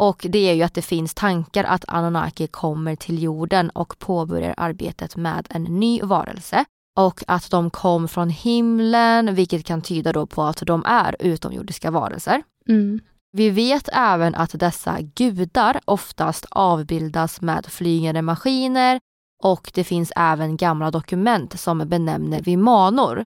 Och 0.00 0.26
det 0.28 0.38
är 0.38 0.54
ju 0.54 0.62
att 0.62 0.74
det 0.74 0.82
finns 0.82 1.14
tankar 1.14 1.64
att 1.64 1.84
Anunnaki 1.88 2.46
kommer 2.46 2.96
till 2.96 3.22
jorden 3.22 3.70
och 3.70 3.98
påbörjar 3.98 4.54
arbetet 4.56 5.16
med 5.16 5.46
en 5.50 5.62
ny 5.62 6.02
varelse 6.02 6.64
och 6.98 7.24
att 7.26 7.50
de 7.50 7.70
kom 7.70 8.08
från 8.08 8.30
himlen, 8.30 9.34
vilket 9.34 9.66
kan 9.66 9.82
tyda 9.82 10.12
då 10.12 10.26
på 10.26 10.42
att 10.42 10.62
de 10.66 10.84
är 10.86 11.16
utomjordiska 11.18 11.90
varelser. 11.90 12.42
Mm. 12.68 13.00
Vi 13.32 13.50
vet 13.50 13.88
även 13.92 14.34
att 14.34 14.60
dessa 14.60 14.96
gudar 15.00 15.80
oftast 15.84 16.46
avbildas 16.50 17.40
med 17.40 17.66
flygande 17.66 18.22
maskiner 18.22 19.00
och 19.42 19.70
det 19.74 19.84
finns 19.84 20.12
även 20.16 20.56
gamla 20.56 20.90
dokument 20.90 21.60
som 21.60 21.78
benämner 21.78 22.40
vimanor 22.42 23.24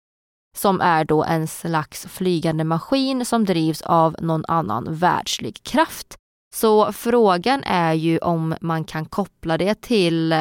som 0.57 0.81
är 0.81 1.05
då 1.05 1.25
en 1.25 1.47
slags 1.47 2.07
flygande 2.07 2.65
maskin 2.65 3.25
som 3.25 3.45
drivs 3.45 3.83
av 3.83 4.17
någon 4.21 4.45
annan 4.49 4.95
världslig 4.95 5.63
kraft. 5.63 6.17
Så 6.55 6.93
frågan 6.93 7.63
är 7.65 7.93
ju 7.93 8.19
om 8.19 8.55
man 8.61 8.85
kan 8.85 9.05
koppla 9.05 9.59
det 9.59 9.81
till 9.81 10.35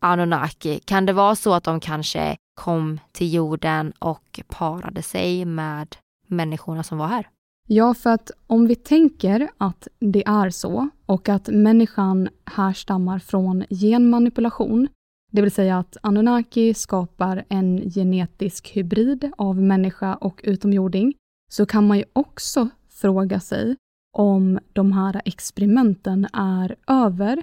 Anunnaki. 0.00 0.80
Kan 0.84 1.06
det 1.06 1.12
vara 1.12 1.34
så 1.34 1.54
att 1.54 1.64
de 1.64 1.80
kanske 1.80 2.36
kom 2.54 3.00
till 3.12 3.34
jorden 3.34 3.92
och 3.98 4.40
parade 4.48 5.02
sig 5.02 5.44
med 5.44 5.96
människorna 6.26 6.82
som 6.82 6.98
var 6.98 7.06
här? 7.06 7.28
Ja, 7.66 7.94
för 7.94 8.10
att 8.10 8.30
om 8.46 8.66
vi 8.66 8.74
tänker 8.74 9.48
att 9.58 9.88
det 9.98 10.26
är 10.26 10.50
så 10.50 10.88
och 11.06 11.28
att 11.28 11.48
människan 11.48 12.28
härstammar 12.44 13.18
från 13.18 13.64
genmanipulation, 13.70 14.88
det 15.32 15.42
vill 15.42 15.50
säga 15.50 15.78
att 15.78 15.96
Anunnaki 16.02 16.74
skapar 16.74 17.44
en 17.48 17.90
genetisk 17.90 18.68
hybrid 18.76 19.32
av 19.36 19.62
människa 19.62 20.14
och 20.14 20.40
utomjording, 20.44 21.14
så 21.50 21.66
kan 21.66 21.86
man 21.86 21.98
ju 21.98 22.04
också 22.12 22.68
fråga 22.88 23.40
sig 23.40 23.76
om 24.12 24.58
de 24.72 24.92
här 24.92 25.22
experimenten 25.24 26.26
är 26.32 26.76
över 26.86 27.42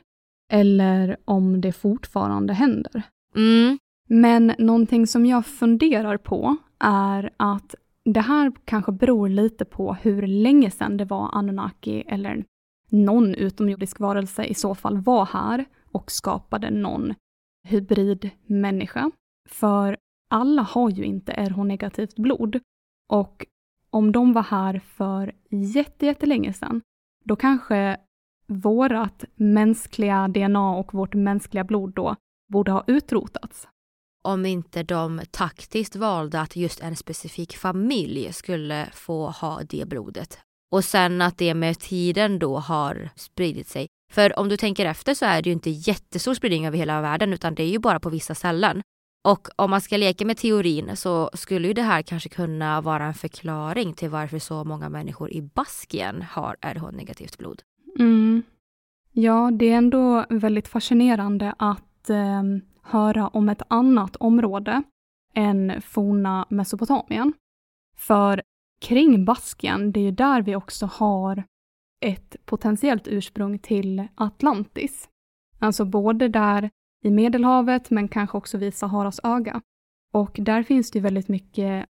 eller 0.52 1.18
om 1.26 1.62
det 1.62 1.72
fortfarande 1.72 2.54
händer. 2.54 3.02
Mm. 3.36 3.78
Men 4.10 4.54
någonting 4.58 5.08
som 5.08 5.26
jag 5.26 5.46
funderar 5.46 6.18
på 6.18 6.58
är 6.80 7.30
att 7.38 7.76
det 8.06 8.22
här 8.22 8.52
kanske 8.66 8.92
beror 8.92 9.30
lite 9.30 9.66
på 9.66 9.94
hur 9.94 10.28
länge 10.28 10.72
sedan 10.72 10.98
det 10.98 11.06
var 11.06 11.30
Anunnaki 11.34 12.04
eller 12.08 12.44
någon 12.90 13.36
utomjordisk 13.36 14.00
varelse 14.00 14.44
i 14.44 14.54
så 14.54 14.76
fall 14.76 14.98
var 14.98 15.26
här 15.26 15.66
och 15.92 16.12
skapade 16.12 16.70
någon 16.70 17.14
hybridmänniska. 17.66 19.12
För 19.50 19.98
alla 20.30 20.62
har 20.62 20.90
ju 20.90 21.04
inte 21.04 21.32
RH-negativt 21.32 22.16
blod. 22.16 22.60
Och 23.10 23.46
om 23.90 24.12
de 24.12 24.34
var 24.34 24.44
här 24.44 24.80
för 24.80 25.34
jättelänge 25.50 26.54
sedan, 26.54 26.82
då 27.24 27.36
kanske 27.36 27.98
vårt 28.48 29.24
mänskliga 29.36 30.28
DNA 30.28 30.76
och 30.76 30.94
vårt 30.94 31.14
mänskliga 31.14 31.64
blod 31.64 31.94
då 31.94 32.16
borde 32.52 32.72
ha 32.72 32.84
utrotats. 32.88 33.68
Om 34.24 34.46
inte 34.46 34.84
de 34.84 35.22
taktiskt 35.32 35.96
valde 35.96 36.42
att 36.42 36.56
just 36.56 36.80
en 36.80 36.96
specifik 36.96 37.58
familj 37.58 38.34
skulle 38.34 38.90
få 38.94 39.28
ha 39.30 39.62
det 39.70 39.88
blodet. 39.88 40.40
Och 40.72 40.84
sen 40.84 41.22
att 41.22 41.38
det 41.38 41.54
med 41.54 41.80
tiden 41.80 42.40
då 42.40 42.58
har 42.58 43.10
spridit 43.16 43.68
sig. 43.68 43.88
För 44.16 44.40
om 44.40 44.50
du 44.50 44.58
tänker 44.58 44.86
efter 44.86 45.14
så 45.14 45.26
är 45.26 45.42
det 45.42 45.50
ju 45.50 45.54
inte 45.54 45.70
jättestor 45.70 46.34
spridning 46.34 46.68
över 46.68 46.78
hela 46.78 47.02
världen 47.02 47.34
utan 47.34 47.56
det 47.56 47.64
är 47.64 47.68
ju 47.68 47.80
bara 47.80 48.00
på 48.00 48.10
vissa 48.10 48.36
ställen. 48.36 48.82
Och 49.28 49.48
om 49.56 49.70
man 49.70 49.82
ska 49.82 49.98
leka 49.98 50.26
med 50.26 50.38
teorin 50.38 50.96
så 50.96 51.30
skulle 51.34 51.68
ju 51.68 51.74
det 51.74 51.82
här 51.82 52.02
kanske 52.02 52.30
kunna 52.30 52.82
vara 52.82 53.06
en 53.06 53.14
förklaring 53.14 53.94
till 53.94 54.10
varför 54.10 54.40
så 54.40 54.64
många 54.64 54.90
människor 54.90 55.32
i 55.32 55.42
Baskien 55.42 56.22
har 56.22 56.56
RH-negativt 56.62 57.38
blod. 57.38 57.62
Mm. 58.00 58.44
Ja, 59.12 59.52
det 59.54 59.66
är 59.72 59.78
ändå 59.78 60.26
väldigt 60.30 60.68
fascinerande 60.68 61.54
att 61.58 62.10
eh, 62.10 62.44
höra 62.82 63.28
om 63.28 63.50
ett 63.50 63.62
annat 63.68 64.16
område 64.16 64.84
än 65.34 65.82
forna 65.82 66.46
Mesopotamien. 66.50 67.34
För 67.98 68.42
kring 68.82 69.26
Baskien, 69.26 69.92
det 69.92 70.00
är 70.00 70.04
ju 70.04 70.12
där 70.12 70.42
vi 70.42 70.56
också 70.56 70.86
har 70.86 71.44
ett 72.06 72.36
potentiellt 72.46 73.08
ursprung 73.08 73.60
till 73.60 74.08
Atlantis. 74.16 75.10
Alltså 75.60 75.86
både 75.86 76.28
där 76.28 76.70
i 77.04 77.12
Medelhavet 77.12 77.90
men 77.90 78.08
kanske 78.08 78.38
också 78.38 78.58
vid 78.58 78.74
Saharas 78.74 79.20
öga. 79.24 79.62
Och 80.14 80.36
där 80.40 80.64
finns 80.64 80.92
det 80.92 81.00
ju 81.00 81.04
väldigt 81.04 81.28
mycket 81.28 81.86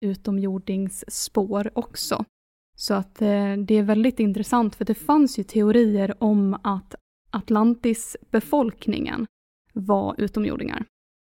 utomjordingsspår 0.00 1.70
också. 1.74 2.24
Så 2.76 2.94
att 2.94 3.22
eh, 3.22 3.56
det 3.56 3.74
är 3.74 3.82
väldigt 3.82 4.20
intressant 4.20 4.74
för 4.74 4.84
det 4.84 4.94
fanns 4.94 5.38
ju 5.38 5.42
teorier 5.42 6.22
om 6.22 6.56
att 6.62 6.94
Atlantis-befolkningen 7.30 9.26
var 9.72 10.14
utomjordingar. 10.18 10.84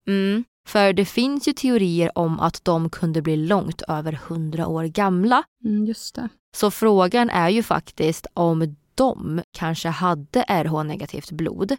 Mm, 0.08 0.44
för 0.68 0.94
det 0.94 1.06
finns 1.06 1.48
ju 1.48 1.54
teorier 1.54 2.18
om 2.18 2.40
att 2.40 2.66
de 2.66 2.90
kunde 2.90 3.22
bli 3.22 3.38
långt 3.38 3.82
över 3.88 4.12
hundra 4.12 4.68
år 4.68 4.84
gamla. 4.84 5.44
Mm, 5.66 5.86
just 5.86 6.16
det. 6.16 6.30
Så 6.56 6.72
frågan 6.72 7.30
är 7.30 7.50
ju 7.50 7.64
faktiskt 7.64 8.28
om 8.34 8.76
de 8.96 9.42
kanske 9.52 9.90
hade 9.90 10.42
RH-negativt 10.42 11.32
blod. 11.32 11.76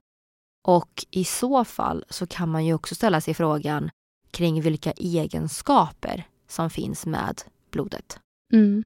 Och 0.65 1.05
i 1.11 1.25
så 1.25 1.65
fall 1.65 2.05
så 2.11 2.27
kan 2.27 2.49
man 2.49 2.65
ju 2.65 2.75
också 2.75 2.95
ställa 2.95 3.21
sig 3.21 3.35
frågan 3.35 3.91
kring 4.31 4.63
vilka 4.63 4.93
egenskaper 4.93 6.27
som 6.49 6.71
finns 6.71 7.07
med 7.07 7.43
blodet. 7.71 8.19
Mm. 8.53 8.83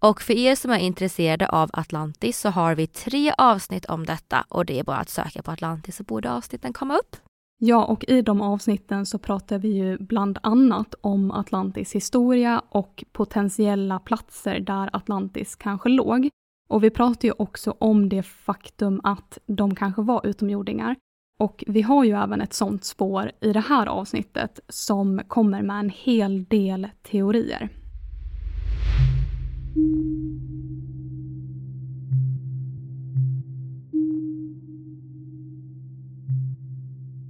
Och 0.00 0.22
för 0.22 0.34
er 0.34 0.54
som 0.54 0.70
är 0.70 0.78
intresserade 0.78 1.48
av 1.48 1.70
Atlantis 1.72 2.40
så 2.40 2.48
har 2.48 2.74
vi 2.74 2.86
tre 2.86 3.32
avsnitt 3.38 3.84
om 3.84 4.06
detta 4.06 4.44
och 4.48 4.66
det 4.66 4.78
är 4.78 4.84
bara 4.84 4.96
att 4.96 5.08
söka 5.08 5.42
på 5.42 5.50
Atlantis 5.50 5.96
så 5.96 6.02
borde 6.02 6.32
avsnitten 6.32 6.72
komma 6.72 6.96
upp. 6.96 7.16
Ja, 7.58 7.84
och 7.84 8.04
i 8.08 8.22
de 8.22 8.40
avsnitten 8.40 9.06
så 9.06 9.18
pratar 9.18 9.58
vi 9.58 9.68
ju 9.68 9.98
bland 9.98 10.38
annat 10.42 10.94
om 11.00 11.30
Atlantis 11.30 11.94
historia 11.94 12.62
och 12.68 13.04
potentiella 13.12 13.98
platser 13.98 14.60
där 14.60 14.90
Atlantis 14.92 15.56
kanske 15.56 15.88
låg. 15.88 16.28
Och 16.68 16.84
vi 16.84 16.90
pratar 16.90 17.28
ju 17.28 17.34
också 17.38 17.76
om 17.78 18.08
det 18.08 18.22
faktum 18.22 19.00
att 19.04 19.38
de 19.46 19.74
kanske 19.74 20.02
var 20.02 20.26
utomjordingar. 20.26 20.96
Och 21.38 21.64
vi 21.66 21.82
har 21.82 22.04
ju 22.04 22.12
även 22.12 22.40
ett 22.40 22.54
sånt 22.54 22.84
spår 22.84 23.32
i 23.40 23.52
det 23.52 23.60
här 23.60 23.86
avsnittet 23.86 24.60
som 24.68 25.20
kommer 25.28 25.62
med 25.62 25.80
en 25.80 25.90
hel 25.90 26.44
del 26.44 26.88
teorier. 27.02 27.68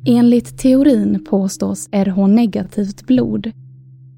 Enligt 0.09 0.59
teorin 0.59 1.25
påstås 1.25 1.88
RH-negativt 1.92 3.07
blod 3.07 3.53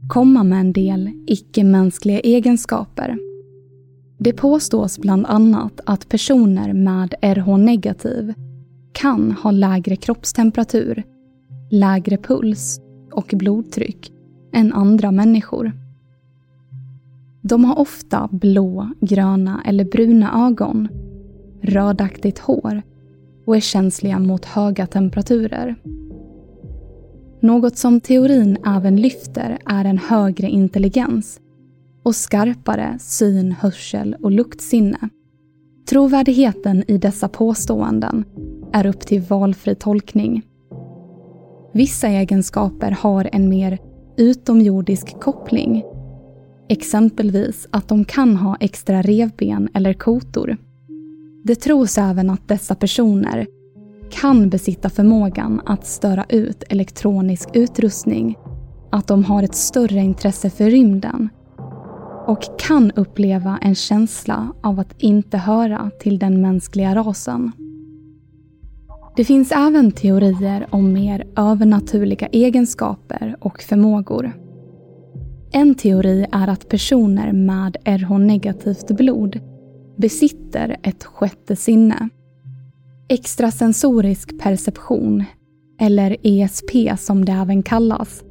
komma 0.08 0.44
med 0.44 0.60
en 0.60 0.72
del 0.72 1.10
icke-mänskliga 1.26 2.20
egenskaper. 2.20 3.18
Det 4.18 4.32
påstås 4.32 4.98
bland 4.98 5.26
annat 5.26 5.80
att 5.86 6.08
personer 6.08 6.72
med 6.72 7.14
RH-negativ 7.22 8.34
kan 8.92 9.32
ha 9.32 9.50
lägre 9.50 9.96
kroppstemperatur, 9.96 11.02
lägre 11.70 12.16
puls 12.16 12.80
och 13.12 13.34
blodtryck 13.36 14.12
än 14.52 14.72
andra 14.72 15.10
människor. 15.10 15.72
De 17.42 17.64
har 17.64 17.78
ofta 17.78 18.28
blå, 18.32 18.88
gröna 19.00 19.62
eller 19.64 19.84
bruna 19.84 20.46
ögon, 20.46 20.88
rödaktigt 21.62 22.38
hår 22.38 22.82
och 23.48 23.56
är 23.56 23.60
känsliga 23.60 24.18
mot 24.18 24.44
höga 24.44 24.86
temperaturer. 24.86 25.74
Något 27.40 27.76
som 27.76 28.00
teorin 28.00 28.58
även 28.66 28.96
lyfter 28.96 29.58
är 29.66 29.84
en 29.84 29.98
högre 29.98 30.48
intelligens 30.48 31.40
och 32.02 32.14
skarpare 32.14 32.98
syn, 33.00 33.52
hörsel 33.52 34.16
och 34.22 34.30
luktsinne. 34.30 35.08
Trovärdigheten 35.90 36.84
i 36.88 36.98
dessa 36.98 37.28
påståenden 37.28 38.24
är 38.72 38.86
upp 38.86 39.00
till 39.00 39.20
valfri 39.20 39.74
tolkning. 39.74 40.42
Vissa 41.72 42.08
egenskaper 42.08 42.90
har 42.90 43.28
en 43.32 43.48
mer 43.48 43.78
utomjordisk 44.16 45.20
koppling. 45.20 45.84
Exempelvis 46.68 47.68
att 47.70 47.88
de 47.88 48.04
kan 48.04 48.36
ha 48.36 48.56
extra 48.60 49.02
revben 49.02 49.68
eller 49.74 49.92
kotor. 49.92 50.56
Det 51.48 51.54
tros 51.54 51.98
även 51.98 52.30
att 52.30 52.48
dessa 52.48 52.74
personer 52.74 53.46
kan 54.10 54.50
besitta 54.50 54.90
förmågan 54.90 55.60
att 55.66 55.86
störa 55.86 56.24
ut 56.28 56.62
elektronisk 56.68 57.48
utrustning, 57.52 58.38
att 58.90 59.06
de 59.06 59.24
har 59.24 59.42
ett 59.42 59.54
större 59.54 60.00
intresse 60.00 60.50
för 60.50 60.70
rymden 60.70 61.28
och 62.26 62.58
kan 62.58 62.90
uppleva 62.90 63.58
en 63.62 63.74
känsla 63.74 64.52
av 64.62 64.80
att 64.80 64.94
inte 64.98 65.38
höra 65.38 65.90
till 66.00 66.18
den 66.18 66.40
mänskliga 66.40 66.94
rasen. 66.94 67.52
Det 69.16 69.24
finns 69.24 69.52
även 69.52 69.92
teorier 69.92 70.66
om 70.70 70.92
mer 70.92 71.26
övernaturliga 71.36 72.26
egenskaper 72.26 73.36
och 73.40 73.62
förmågor. 73.62 74.32
En 75.52 75.74
teori 75.74 76.26
är 76.32 76.48
att 76.48 76.68
personer 76.68 77.32
med 77.32 77.76
RH-negativt 77.84 78.88
blod 78.96 79.40
besitter 79.98 80.76
ett 80.82 81.04
sjätte 81.04 81.56
sinne. 81.56 82.08
Extrasensorisk 83.08 84.38
perception, 84.38 85.24
eller 85.80 86.16
ESP 86.22 86.98
som 86.98 87.24
det 87.24 87.32
även 87.32 87.62
kallas, 87.62 88.24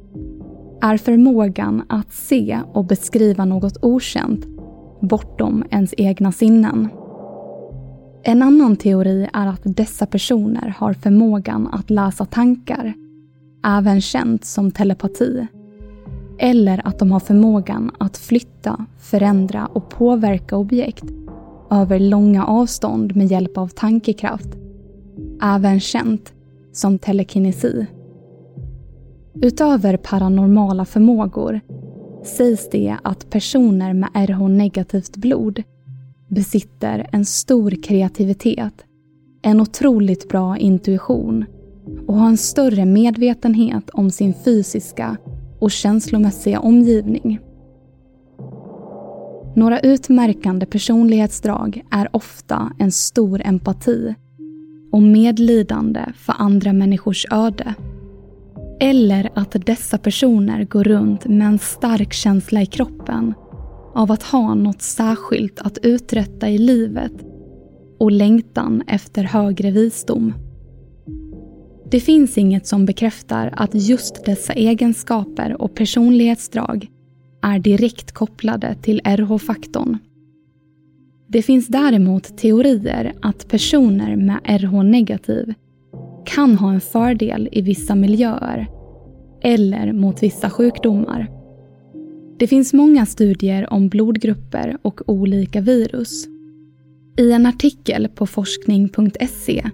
är 0.82 0.96
förmågan 0.96 1.82
att 1.88 2.12
se 2.12 2.58
och 2.72 2.86
beskriva 2.86 3.44
något 3.44 3.84
okänt 3.84 4.46
bortom 5.00 5.64
ens 5.70 5.94
egna 5.96 6.32
sinnen. 6.32 6.88
En 8.22 8.42
annan 8.42 8.76
teori 8.76 9.28
är 9.32 9.46
att 9.46 9.62
dessa 9.64 10.06
personer 10.06 10.74
har 10.78 10.92
förmågan 10.92 11.68
att 11.72 11.90
läsa 11.90 12.24
tankar, 12.24 12.94
även 13.66 14.00
känt 14.00 14.44
som 14.44 14.70
telepati. 14.70 15.46
Eller 16.38 16.86
att 16.86 16.98
de 16.98 17.12
har 17.12 17.20
förmågan 17.20 17.90
att 17.98 18.16
flytta, 18.16 18.86
förändra 18.98 19.66
och 19.66 19.90
påverka 19.90 20.56
objekt 20.56 21.04
över 21.70 21.98
långa 21.98 22.46
avstånd 22.46 23.16
med 23.16 23.26
hjälp 23.26 23.58
av 23.58 23.68
tankekraft. 23.68 24.48
Även 25.42 25.80
känt 25.80 26.32
som 26.72 26.98
telekinesi. 26.98 27.86
Utöver 29.42 29.96
paranormala 29.96 30.84
förmågor 30.84 31.60
sägs 32.24 32.70
det 32.70 32.96
att 33.02 33.30
personer 33.30 33.92
med 33.92 34.10
RH-negativt 34.14 35.16
blod 35.16 35.62
besitter 36.28 37.08
en 37.12 37.24
stor 37.24 37.82
kreativitet, 37.82 38.84
en 39.42 39.60
otroligt 39.60 40.28
bra 40.28 40.58
intuition 40.58 41.44
och 42.06 42.14
har 42.14 42.28
en 42.28 42.36
större 42.36 42.84
medvetenhet 42.84 43.90
om 43.90 44.10
sin 44.10 44.34
fysiska 44.44 45.16
och 45.58 45.70
känslomässiga 45.70 46.60
omgivning. 46.60 47.40
Några 49.58 49.80
utmärkande 49.80 50.66
personlighetsdrag 50.66 51.82
är 51.90 52.16
ofta 52.16 52.72
en 52.78 52.92
stor 52.92 53.42
empati 53.44 54.14
och 54.92 55.02
medlidande 55.02 56.00
för 56.16 56.34
andra 56.38 56.72
människors 56.72 57.26
öde. 57.30 57.74
Eller 58.80 59.30
att 59.34 59.66
dessa 59.66 59.98
personer 59.98 60.64
går 60.64 60.84
runt 60.84 61.26
med 61.26 61.46
en 61.46 61.58
stark 61.58 62.12
känsla 62.12 62.62
i 62.62 62.66
kroppen 62.66 63.34
av 63.94 64.12
att 64.12 64.22
ha 64.22 64.54
något 64.54 64.82
särskilt 64.82 65.60
att 65.60 65.78
uträtta 65.78 66.48
i 66.48 66.58
livet 66.58 67.12
och 67.98 68.12
längtan 68.12 68.82
efter 68.86 69.24
högre 69.24 69.70
visdom. 69.70 70.34
Det 71.90 72.00
finns 72.00 72.38
inget 72.38 72.66
som 72.66 72.86
bekräftar 72.86 73.54
att 73.56 73.74
just 73.74 74.24
dessa 74.24 74.52
egenskaper 74.52 75.62
och 75.62 75.74
personlighetsdrag 75.74 76.88
är 77.42 77.58
direkt 77.58 78.12
kopplade 78.12 78.74
till 78.82 79.00
RH-faktorn. 79.04 79.98
Det 81.26 81.42
finns 81.42 81.66
däremot 81.66 82.38
teorier 82.38 83.12
att 83.22 83.48
personer 83.48 84.16
med 84.16 84.40
RH-negativ 84.44 85.54
kan 86.26 86.56
ha 86.56 86.72
en 86.72 86.80
fördel 86.80 87.48
i 87.52 87.62
vissa 87.62 87.94
miljöer 87.94 88.66
eller 89.42 89.92
mot 89.92 90.22
vissa 90.22 90.50
sjukdomar. 90.50 91.30
Det 92.38 92.46
finns 92.46 92.72
många 92.72 93.06
studier 93.06 93.72
om 93.72 93.88
blodgrupper 93.88 94.76
och 94.82 95.00
olika 95.06 95.60
virus. 95.60 96.26
I 97.18 97.32
en 97.32 97.46
artikel 97.46 98.08
på 98.08 98.26
forskning.se 98.26 99.70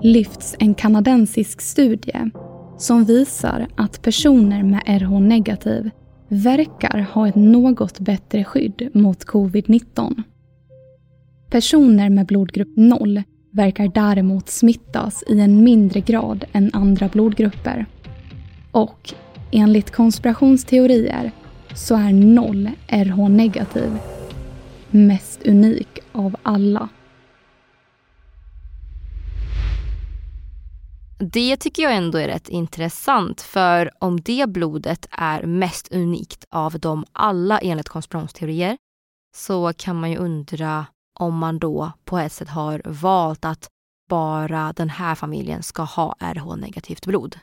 lyfts 0.00 0.56
en 0.58 0.74
kanadensisk 0.74 1.60
studie 1.60 2.30
som 2.78 3.04
visar 3.04 3.66
att 3.76 4.02
personer 4.02 4.62
med 4.62 4.82
RH-negativ 4.86 5.90
verkar 6.30 7.06
ha 7.12 7.28
ett 7.28 7.34
något 7.34 8.00
bättre 8.00 8.44
skydd 8.44 8.88
mot 8.94 9.24
covid-19. 9.24 10.22
Personer 11.50 12.10
med 12.10 12.26
blodgrupp 12.26 12.76
0 12.76 13.22
verkar 13.50 13.88
däremot 13.88 14.48
smittas 14.48 15.24
i 15.28 15.40
en 15.40 15.64
mindre 15.64 16.00
grad 16.00 16.44
än 16.52 16.70
andra 16.72 17.08
blodgrupper. 17.08 17.86
Och 18.72 19.14
enligt 19.50 19.90
konspirationsteorier 19.90 21.32
så 21.74 21.94
är 21.94 22.12
0 22.12 22.70
RH-negativ 22.86 23.90
mest 24.90 25.46
unik 25.46 25.98
av 26.12 26.36
alla. 26.42 26.88
Det 31.20 31.56
tycker 31.56 31.82
jag 31.82 31.96
ändå 31.96 32.18
är 32.18 32.28
rätt 32.28 32.48
intressant 32.48 33.40
för 33.40 33.90
om 33.98 34.20
det 34.20 34.48
blodet 34.48 35.08
är 35.10 35.46
mest 35.46 35.92
unikt 35.92 36.44
av 36.50 36.80
dem 36.80 37.04
alla 37.12 37.58
enligt 37.58 37.88
konspirationsteorier 37.88 38.76
så 39.36 39.72
kan 39.76 40.00
man 40.00 40.10
ju 40.10 40.16
undra 40.16 40.86
om 41.18 41.38
man 41.38 41.58
då 41.58 41.92
på 42.04 42.18
ett 42.18 42.32
sätt 42.32 42.48
har 42.48 42.82
valt 42.84 43.44
att 43.44 43.68
bara 44.08 44.72
den 44.72 44.90
här 44.90 45.14
familjen 45.14 45.62
ska 45.62 45.82
ha 45.82 46.16
RH-negativt 46.20 47.06
blod. 47.06 47.36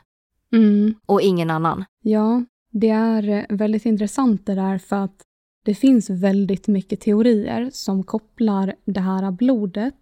Mm. 0.52 0.94
Och 1.06 1.20
ingen 1.20 1.50
annan. 1.50 1.84
Ja, 2.02 2.44
det 2.72 2.90
är 2.90 3.46
väldigt 3.48 3.86
intressant 3.86 4.46
det 4.46 4.54
där 4.54 4.78
för 4.78 4.96
att 4.96 5.22
det 5.64 5.74
finns 5.74 6.10
väldigt 6.10 6.68
mycket 6.68 7.00
teorier 7.00 7.70
som 7.72 8.02
kopplar 8.02 8.74
det 8.84 9.00
här 9.00 9.30
blodet 9.30 9.94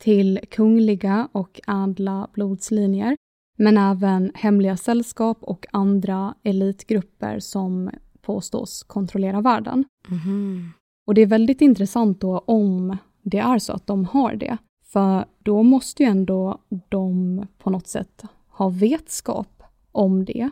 till 0.00 0.40
kungliga 0.50 1.28
och 1.32 1.60
ädla 1.66 2.28
blodslinjer, 2.32 3.16
men 3.58 3.78
även 3.78 4.32
hemliga 4.34 4.76
sällskap 4.76 5.38
och 5.40 5.66
andra 5.72 6.34
elitgrupper 6.42 7.38
som 7.38 7.90
påstås 8.20 8.82
kontrollera 8.82 9.40
världen. 9.40 9.84
Mm. 10.08 10.68
Och 11.06 11.14
det 11.14 11.20
är 11.20 11.26
väldigt 11.26 11.60
intressant 11.60 12.20
då 12.20 12.38
om 12.38 12.96
det 13.22 13.38
är 13.38 13.58
så 13.58 13.72
att 13.72 13.86
de 13.86 14.04
har 14.04 14.34
det, 14.34 14.56
för 14.84 15.24
då 15.38 15.62
måste 15.62 16.02
ju 16.02 16.08
ändå 16.08 16.58
de 16.88 17.46
på 17.58 17.70
något 17.70 17.86
sätt 17.86 18.22
ha 18.48 18.68
vetskap 18.68 19.62
om 19.92 20.24
det 20.24 20.50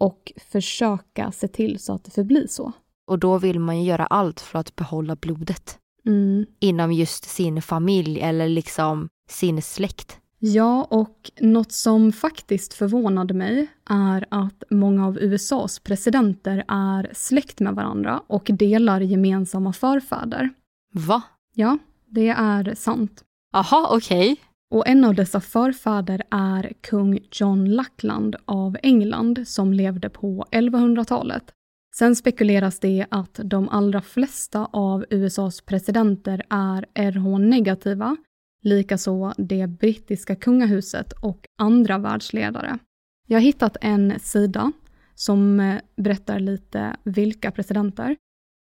och 0.00 0.32
försöka 0.36 1.32
se 1.32 1.48
till 1.48 1.78
så 1.78 1.92
att 1.92 2.04
det 2.04 2.10
förblir 2.10 2.46
så. 2.46 2.72
Och 3.06 3.18
då 3.18 3.38
vill 3.38 3.60
man 3.60 3.80
ju 3.80 3.88
göra 3.88 4.06
allt 4.06 4.40
för 4.40 4.58
att 4.58 4.76
behålla 4.76 5.16
blodet 5.16 5.78
Mm. 6.06 6.46
inom 6.60 6.92
just 6.92 7.24
sin 7.24 7.62
familj 7.62 8.20
eller 8.20 8.48
liksom 8.48 9.08
sin 9.28 9.62
släkt. 9.62 10.18
Ja, 10.38 10.84
och 10.90 11.30
något 11.40 11.72
som 11.72 12.12
faktiskt 12.12 12.74
förvånade 12.74 13.34
mig 13.34 13.66
är 13.90 14.26
att 14.30 14.62
många 14.70 15.06
av 15.06 15.18
USAs 15.18 15.78
presidenter 15.78 16.64
är 16.68 17.10
släkt 17.12 17.60
med 17.60 17.74
varandra 17.74 18.22
och 18.26 18.50
delar 18.52 19.00
gemensamma 19.00 19.72
förfäder. 19.72 20.50
Va? 20.92 21.22
Ja, 21.54 21.78
det 22.06 22.28
är 22.28 22.74
sant. 22.74 23.24
Aha, 23.52 23.88
okej. 23.92 24.36
Och 24.70 24.86
en 24.88 25.04
av 25.04 25.14
dessa 25.14 25.40
förfäder 25.40 26.22
är 26.30 26.72
kung 26.80 27.18
John 27.32 27.64
Lackland 27.64 28.36
av 28.44 28.76
England 28.82 29.48
som 29.48 29.72
levde 29.72 30.08
på 30.10 30.46
1100-talet. 30.50 31.52
Sen 31.98 32.16
spekuleras 32.16 32.78
det 32.78 33.06
att 33.10 33.40
de 33.44 33.68
allra 33.68 34.02
flesta 34.02 34.68
av 34.72 35.04
USAs 35.10 35.60
presidenter 35.60 36.42
är 36.50 36.86
RH-negativa, 36.94 38.16
likaså 38.62 39.32
det 39.38 39.66
brittiska 39.66 40.36
kungahuset 40.36 41.12
och 41.12 41.46
andra 41.58 41.98
världsledare. 41.98 42.78
Jag 43.26 43.36
har 43.36 43.42
hittat 43.42 43.76
en 43.80 44.20
sida 44.20 44.72
som 45.14 45.60
eh, 45.60 45.76
berättar 45.96 46.40
lite 46.40 46.96
vilka 47.04 47.50
presidenter. 47.50 48.16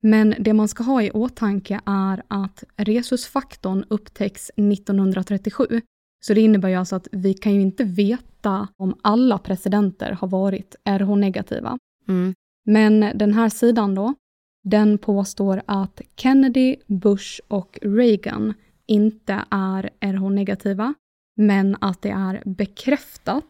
Men 0.02 0.34
det 0.38 0.52
man 0.52 0.68
ska 0.68 0.82
ha 0.82 1.02
i 1.02 1.10
åtanke 1.10 1.80
är 1.86 2.22
att 2.28 2.64
resusfaktorn 2.76 3.84
upptäcks 3.88 4.50
1937. 4.50 5.80
Så 6.24 6.34
det 6.34 6.40
innebär 6.40 6.68
ju 6.68 6.74
alltså 6.74 6.96
att 6.96 7.08
vi 7.12 7.34
kan 7.34 7.54
ju 7.54 7.60
inte 7.60 7.84
veta 7.84 8.68
om 8.76 8.98
alla 9.02 9.38
presidenter 9.38 10.12
har 10.12 10.28
varit 10.28 10.76
RH-negativa. 10.84 11.78
Mm. 12.08 12.34
Men 12.64 13.00
den 13.14 13.34
här 13.34 13.48
sidan 13.48 13.94
då, 13.94 14.14
den 14.64 14.98
påstår 14.98 15.62
att 15.66 16.00
Kennedy, 16.16 16.76
Bush 16.86 17.40
och 17.48 17.78
Reagan 17.82 18.54
inte 18.86 19.44
är 19.50 19.90
RH-negativa, 20.00 20.94
men 21.36 21.76
att 21.80 22.02
det 22.02 22.10
är 22.10 22.42
bekräftat 22.44 23.44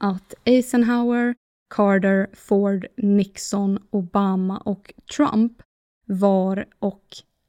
att 0.00 0.34
Eisenhower, 0.44 1.34
Carter, 1.74 2.28
Ford, 2.34 2.86
Nixon, 2.96 3.78
Obama 3.90 4.58
och 4.58 4.94
Trump 5.16 5.62
var 6.06 6.66
och 6.78 7.04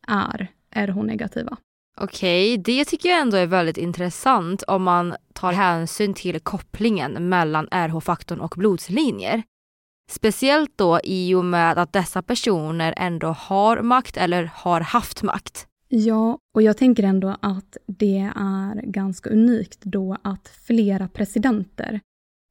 är 0.07 0.47
RH-negativa. 0.71 1.57
Okej, 1.97 2.57
det 2.57 2.85
tycker 2.85 3.09
jag 3.09 3.21
ändå 3.21 3.37
är 3.37 3.47
väldigt 3.47 3.77
intressant 3.77 4.63
om 4.63 4.83
man 4.83 5.15
tar 5.33 5.53
hänsyn 5.53 6.13
till 6.13 6.39
kopplingen 6.39 7.29
mellan 7.29 7.67
RH-faktorn 7.71 8.41
och 8.41 8.53
blodslinjer. 8.57 9.43
Speciellt 10.11 10.77
då 10.77 10.99
i 11.03 11.35
och 11.35 11.45
med 11.45 11.77
att 11.77 11.93
dessa 11.93 12.21
personer 12.21 12.93
ändå 12.97 13.27
har 13.27 13.81
makt 13.81 14.17
eller 14.17 14.51
har 14.53 14.81
haft 14.81 15.23
makt. 15.23 15.67
Ja, 15.87 16.39
och 16.53 16.61
jag 16.61 16.77
tänker 16.77 17.03
ändå 17.03 17.37
att 17.41 17.77
det 17.87 18.31
är 18.35 18.81
ganska 18.81 19.29
unikt 19.29 19.81
då 19.81 20.17
att 20.21 20.47
flera 20.47 21.07
presidenter 21.07 22.01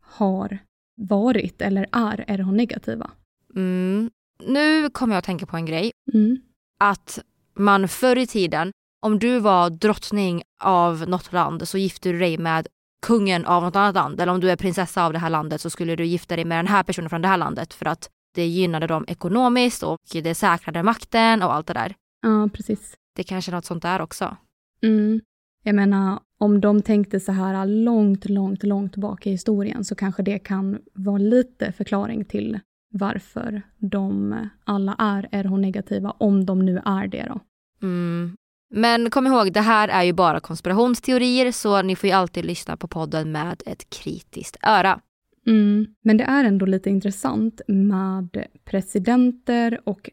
har 0.03 0.59
varit 0.97 1.63
eller 1.63 1.87
är 1.93 2.25
RH-negativa. 2.29 3.11
Mm. 3.57 4.11
Nu 4.47 4.91
kommer 4.91 5.15
jag 5.15 5.19
att 5.19 5.25
tänka 5.25 5.47
på 5.47 5.57
en 5.57 5.67
grej. 5.67 5.91
Mm. 6.15 6.37
Att 6.81 7.19
man 7.55 7.89
förr 7.89 8.19
i 8.19 8.27
tiden, 8.27 8.73
om 9.03 9.19
du 9.19 9.39
var 9.39 9.71
drottning 9.71 10.43
av 10.63 11.09
något 11.09 11.33
land 11.33 11.69
så 11.69 11.79
gifte 11.79 12.13
du 12.13 12.19
dig 12.19 12.39
med 12.39 12.67
kungen 13.07 13.45
av 13.45 13.63
något 13.63 13.77
annat 13.77 13.95
land. 13.95 14.21
Eller 14.21 14.33
om 14.33 14.41
du 14.41 14.51
är 14.51 14.57
prinsessa 14.57 15.07
av 15.07 15.13
det 15.13 15.19
här 15.19 15.31
landet 15.31 15.61
så 15.61 15.71
skulle 15.71 15.97
du 15.97 16.05
gifta 16.05 16.37
dig 16.37 16.45
med 16.45 16.59
den 16.59 16.67
här 16.67 16.83
personen 16.83 17.11
från 17.11 17.23
det 17.23 17.29
här 17.29 17.37
landet 17.37 17.75
för 17.75 17.87
att 17.87 18.11
det 18.35 18.47
gynnade 18.47 18.87
dem 18.87 19.05
ekonomiskt 19.09 19.83
och 19.83 20.01
det 20.13 20.35
säkrade 20.35 20.83
makten 20.83 21.43
och 21.43 21.55
allt 21.55 21.67
det 21.67 21.73
där. 21.73 21.95
Ja, 22.23 22.49
precis. 22.53 22.95
Det 23.17 23.25
kanske 23.25 23.51
är 23.51 23.55
något 23.55 23.65
sånt 23.65 23.83
där 23.83 24.01
också. 24.01 24.37
Mm. 24.83 25.21
Jag 25.63 25.75
menar, 25.75 26.21
om 26.39 26.61
de 26.61 26.83
tänkte 26.83 27.21
så 27.21 27.33
här 27.33 27.67
långt, 27.67 28.29
långt, 28.29 28.63
långt 28.63 28.97
bak 28.97 29.27
i 29.27 29.31
historien 29.31 29.85
så 29.85 29.95
kanske 29.95 30.23
det 30.23 30.39
kan 30.39 30.79
vara 30.93 31.19
lite 31.19 31.73
förklaring 31.73 32.25
till 32.25 32.61
varför 32.91 33.63
de 33.79 34.35
alla 34.65 34.95
är 34.99 35.29
RH-negativa, 35.43 36.11
om 36.11 36.47
de 36.47 36.59
nu 36.59 36.83
är 36.85 37.07
det 37.09 37.27
då. 37.29 37.41
Mm. 37.87 38.37
Men 38.77 39.11
kom 39.11 39.27
ihåg, 39.27 39.53
det 39.53 39.61
här 39.61 39.89
är 39.89 40.03
ju 40.03 40.13
bara 40.13 40.41
konspirationsteorier 40.41 41.53
så 41.53 41.83
ni 41.83 41.97
får 41.97 42.07
ju 42.09 42.13
alltid 42.13 42.45
lyssna 42.45 42.77
på 42.77 42.89
podden 42.89 43.33
med 43.33 43.63
ett 43.67 43.91
kritiskt 43.91 44.57
öra. 44.63 45.01
Mm. 45.47 45.87
Men 46.03 46.17
det 46.17 46.25
är 46.25 46.45
ändå 46.45 46.67
lite 46.67 46.91
intressant 46.91 47.61
med 47.69 48.47
presidenter 48.65 49.81
och 49.85 50.11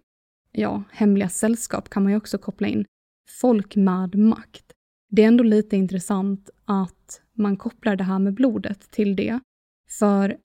ja, 0.52 0.84
hemliga 0.92 1.30
sällskap 1.30 1.90
kan 1.90 2.04
man 2.04 2.12
ju 2.12 2.18
också 2.18 2.38
koppla 2.38 2.68
in. 2.68 2.86
Folk 3.42 3.76
med 3.76 4.16
makt. 4.16 4.66
Det 5.10 5.24
är 5.24 5.28
ändå 5.28 5.44
lite 5.44 5.78
intressant 5.78 6.50
att 6.66 7.22
man 7.38 7.58
kopplar 7.58 7.96
det 7.96 8.04
här 8.04 8.20
med 8.20 8.34
blodet 8.34 8.92
till 8.92 9.16
det. 9.16 9.40
För 10.00 10.38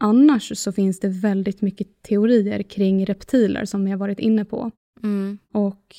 annars 0.00 0.58
så 0.58 0.72
finns 0.72 1.00
det 1.00 1.08
väldigt 1.08 1.60
mycket 1.60 2.02
teorier 2.02 2.62
kring 2.62 3.06
reptiler 3.06 3.64
som 3.64 3.84
vi 3.84 3.90
har 3.90 3.98
varit 3.98 4.18
inne 4.18 4.44
på. 4.44 4.70
Mm. 5.02 5.38
Och 5.54 5.96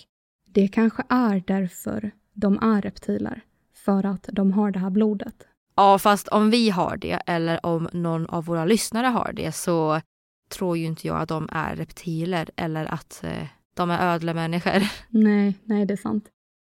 det 0.53 0.67
kanske 0.67 1.03
är 1.09 1.43
därför 1.47 2.11
de 2.33 2.59
är 2.61 2.81
reptiler. 2.81 3.41
För 3.85 4.05
att 4.05 4.29
de 4.31 4.51
har 4.51 4.71
det 4.71 4.79
här 4.79 4.89
blodet. 4.89 5.47
Ja, 5.75 5.99
fast 5.99 6.27
om 6.27 6.49
vi 6.49 6.69
har 6.69 6.97
det 6.97 7.21
eller 7.25 7.65
om 7.65 7.89
någon 7.93 8.25
av 8.25 8.45
våra 8.45 8.65
lyssnare 8.65 9.07
har 9.07 9.33
det 9.33 9.51
så 9.51 10.01
tror 10.49 10.77
ju 10.77 10.85
inte 10.85 11.07
jag 11.07 11.21
att 11.21 11.29
de 11.29 11.49
är 11.51 11.75
reptiler 11.75 12.49
eller 12.55 12.85
att 12.85 13.23
eh, 13.23 13.47
de 13.73 13.89
är 13.89 14.13
ödlemänniskor. 14.13 14.83
Nej, 15.09 15.59
nej 15.63 15.85
det 15.85 15.93
är 15.93 15.97
sant. 15.97 16.29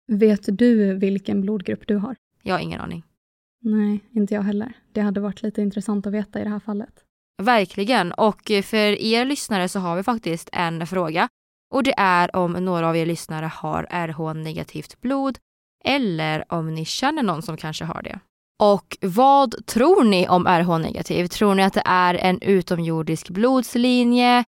Vet 0.08 0.58
du 0.58 0.94
vilken 0.94 1.42
blodgrupp 1.42 1.88
du 1.88 1.96
har? 1.96 2.16
Jag 2.44 2.56
har 2.56 2.60
ingen 2.60 2.82
aning. 2.82 3.04
Nej, 3.62 4.00
inte 4.12 4.34
jag 4.34 4.42
heller. 4.42 4.74
Det 4.92 5.02
hade 5.02 5.20
varit 5.20 5.42
lite 5.42 5.62
intressant 5.62 6.08
att 6.08 6.14
veta 6.14 6.42
i 6.42 6.44
det 6.44 6.50
här 6.50 6.60
fallet. 6.60 7.04
Verkligen. 7.42 8.12
Och 8.12 8.52
för 8.64 9.02
er 9.02 9.26
lyssnare 9.26 9.70
så 9.70 9.80
har 9.80 9.96
vi 9.96 10.04
faktiskt 10.04 10.50
en 10.52 10.88
fråga. 10.88 11.30
Och 11.72 11.84
det 11.84 11.94
är 11.98 12.36
om 12.36 12.52
några 12.52 12.90
av 12.90 12.98
er 12.98 13.06
lyssnare 13.06 13.46
har 13.46 13.84
RH-negativt 13.84 15.02
blod 15.02 15.38
eller 15.86 16.54
om 16.54 16.76
ni 16.76 16.86
känner 16.86 17.24
någon 17.24 17.42
som 17.42 17.58
kanske 17.58 17.86
har 17.86 18.02
det. 18.02 18.20
Och 18.60 18.98
vad 19.02 19.66
tror 19.66 20.04
ni 20.04 20.28
om 20.28 20.48
RH-negativ? 20.48 21.28
Tror 21.28 21.56
ni 21.56 21.64
att 21.64 21.74
det 21.74 21.84
är 21.86 22.16
en 22.16 22.42
utomjordisk 22.42 23.30
blodslinje? 23.30 24.44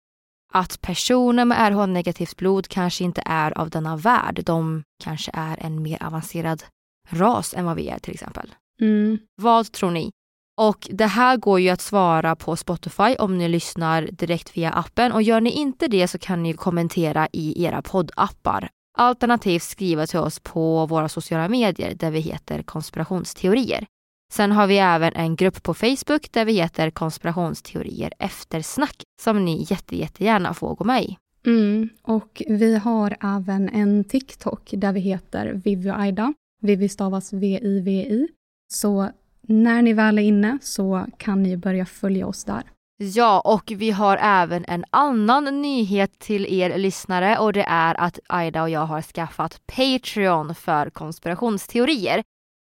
Att 0.53 0.81
personer 0.81 1.45
med 1.45 1.73
RH-negativt 1.73 2.37
blod 2.37 2.69
kanske 2.69 3.05
inte 3.05 3.23
är 3.25 3.59
av 3.59 3.71
denna 3.71 3.97
värld. 3.97 4.43
De 4.45 4.83
kanske 5.05 5.31
är 5.35 5.57
en 5.61 5.83
mer 5.83 6.03
avancerad 6.03 6.65
ras 7.11 7.55
än 7.55 7.65
vad 7.65 7.77
vi 7.77 7.89
är 7.89 7.99
till 7.99 8.15
exempel. 8.15 8.55
Mm. 8.81 9.19
Vad 9.43 9.73
tror 9.73 9.91
ni? 9.91 10.11
Och 10.59 10.89
det 10.91 11.07
här 11.07 11.37
går 11.37 11.61
ju 11.61 11.69
att 11.69 11.81
svara 11.81 12.37
på 12.37 12.57
Spotify 12.57 13.17
om 13.19 13.39
ni 13.39 13.49
lyssnar 13.49 14.03
direkt 14.13 14.57
via 14.57 14.71
appen 14.71 15.13
och 15.13 15.23
gör 15.23 15.41
ni 15.41 15.51
inte 15.51 15.89
det 15.89 16.09
så 16.09 16.19
kan 16.19 16.43
ni 16.43 16.53
kommentera 16.53 17.29
i 17.33 17.65
era 17.65 17.83
poddappar. 17.83 18.69
Alternativt 18.99 19.63
skriva 19.63 20.07
till 20.07 20.19
oss 20.19 20.41
på 20.41 20.87
våra 20.87 21.09
sociala 21.09 21.49
medier 21.49 21.95
där 21.95 22.11
vi 22.11 22.21
heter 22.21 22.63
konspirationsteorier. 22.63 23.87
Sen 24.33 24.53
har 24.53 24.67
vi 24.67 24.79
även 24.79 25.13
en 25.15 25.37
grupp 25.37 25.63
på 25.63 25.75
Facebook 25.75 26.33
där 26.33 26.45
vi 26.45 26.53
heter 26.53 26.91
konspirationsteorier 26.91 28.13
eftersnack 28.19 29.03
som 29.23 29.45
ni 29.45 29.67
jätte, 29.71 29.97
jättegärna 29.97 30.55
får 30.55 30.75
gå 30.75 30.85
med 30.85 31.05
i. 31.05 31.17
Mm. 31.47 31.89
Och 32.03 32.43
vi 32.49 32.77
har 32.77 33.17
även 33.21 33.69
en 33.69 34.05
TikTok 34.05 34.71
där 34.77 34.93
vi 34.93 35.01
heter 35.01 35.53
Vivi 35.65 35.91
och 35.91 36.01
Aida. 36.01 36.35
Vivi 36.63 36.89
stavas 36.89 37.33
V-I-V-I. 37.33 38.29
Så 38.73 39.11
när 39.47 39.83
ni 39.83 39.93
väl 39.93 40.19
är 40.19 40.23
inne 40.23 40.59
så 40.63 41.07
kan 41.19 41.43
ni 41.43 41.57
börja 41.57 41.87
följa 41.87 42.27
oss 42.27 42.45
där. 42.45 42.63
Ja, 42.99 43.41
och 43.41 43.73
vi 43.77 43.91
har 43.91 44.17
även 44.17 44.65
en 44.69 44.85
annan 44.91 45.63
nyhet 45.63 46.19
till 46.19 46.47
er 46.47 46.79
lyssnare 46.79 47.39
och 47.39 47.53
det 47.53 47.65
är 47.69 48.01
att 48.01 48.19
Aida 48.29 48.63
och 48.63 48.71
jag 48.71 48.87
har 48.87 49.03
skaffat 49.03 49.61
Patreon 49.67 50.55
för 50.55 50.91
konspirationsteorier. 50.91 52.23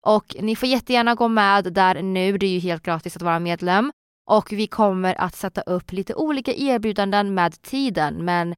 Och 0.06 0.36
ni 0.40 0.56
får 0.56 0.68
jättegärna 0.68 1.14
gå 1.14 1.28
med 1.28 1.72
där 1.72 2.02
nu, 2.02 2.38
det 2.38 2.46
är 2.46 2.50
ju 2.50 2.58
helt 2.58 2.82
gratis 2.82 3.16
att 3.16 3.22
vara 3.22 3.38
medlem. 3.38 3.90
Och 4.30 4.52
vi 4.52 4.66
kommer 4.66 5.20
att 5.20 5.34
sätta 5.34 5.60
upp 5.60 5.92
lite 5.92 6.14
olika 6.14 6.52
erbjudanden 6.54 7.34
med 7.34 7.62
tiden 7.62 8.24
men 8.24 8.54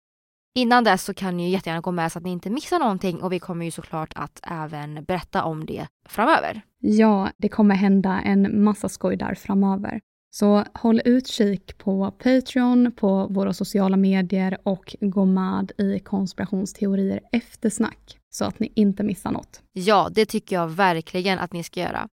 innan 0.54 0.84
dess 0.84 1.04
så 1.04 1.14
kan 1.14 1.36
ni 1.36 1.44
ju 1.44 1.48
jättegärna 1.48 1.80
gå 1.80 1.90
med 1.90 2.12
så 2.12 2.18
att 2.18 2.24
ni 2.24 2.30
inte 2.30 2.50
missar 2.50 2.78
någonting 2.78 3.22
och 3.22 3.32
vi 3.32 3.38
kommer 3.38 3.64
ju 3.64 3.70
såklart 3.70 4.12
att 4.16 4.40
även 4.42 5.04
berätta 5.04 5.44
om 5.44 5.66
det 5.66 5.86
framöver. 6.08 6.62
Ja, 6.78 7.30
det 7.36 7.48
kommer 7.48 7.74
hända 7.74 8.20
en 8.20 8.64
massa 8.64 8.88
skoj 8.88 9.16
där 9.16 9.34
framöver. 9.34 10.00
Så 10.30 10.64
håll 10.74 11.00
utkik 11.04 11.78
på 11.78 12.10
Patreon, 12.10 12.92
på 12.92 13.26
våra 13.26 13.52
sociala 13.52 13.96
medier 13.96 14.58
och 14.62 14.96
gå 15.00 15.24
med 15.24 15.72
i 15.78 15.98
konspirationsteorier 15.98 17.20
eftersnack 17.32 18.18
så 18.30 18.44
att 18.44 18.58
ni 18.58 18.72
inte 18.74 19.02
missar 19.02 19.30
något. 19.30 19.62
Ja, 19.72 20.08
det 20.12 20.26
tycker 20.26 20.56
jag 20.56 20.68
verkligen 20.68 21.38
att 21.38 21.52
ni 21.52 21.64
ska 21.64 21.80
göra. 21.80 22.08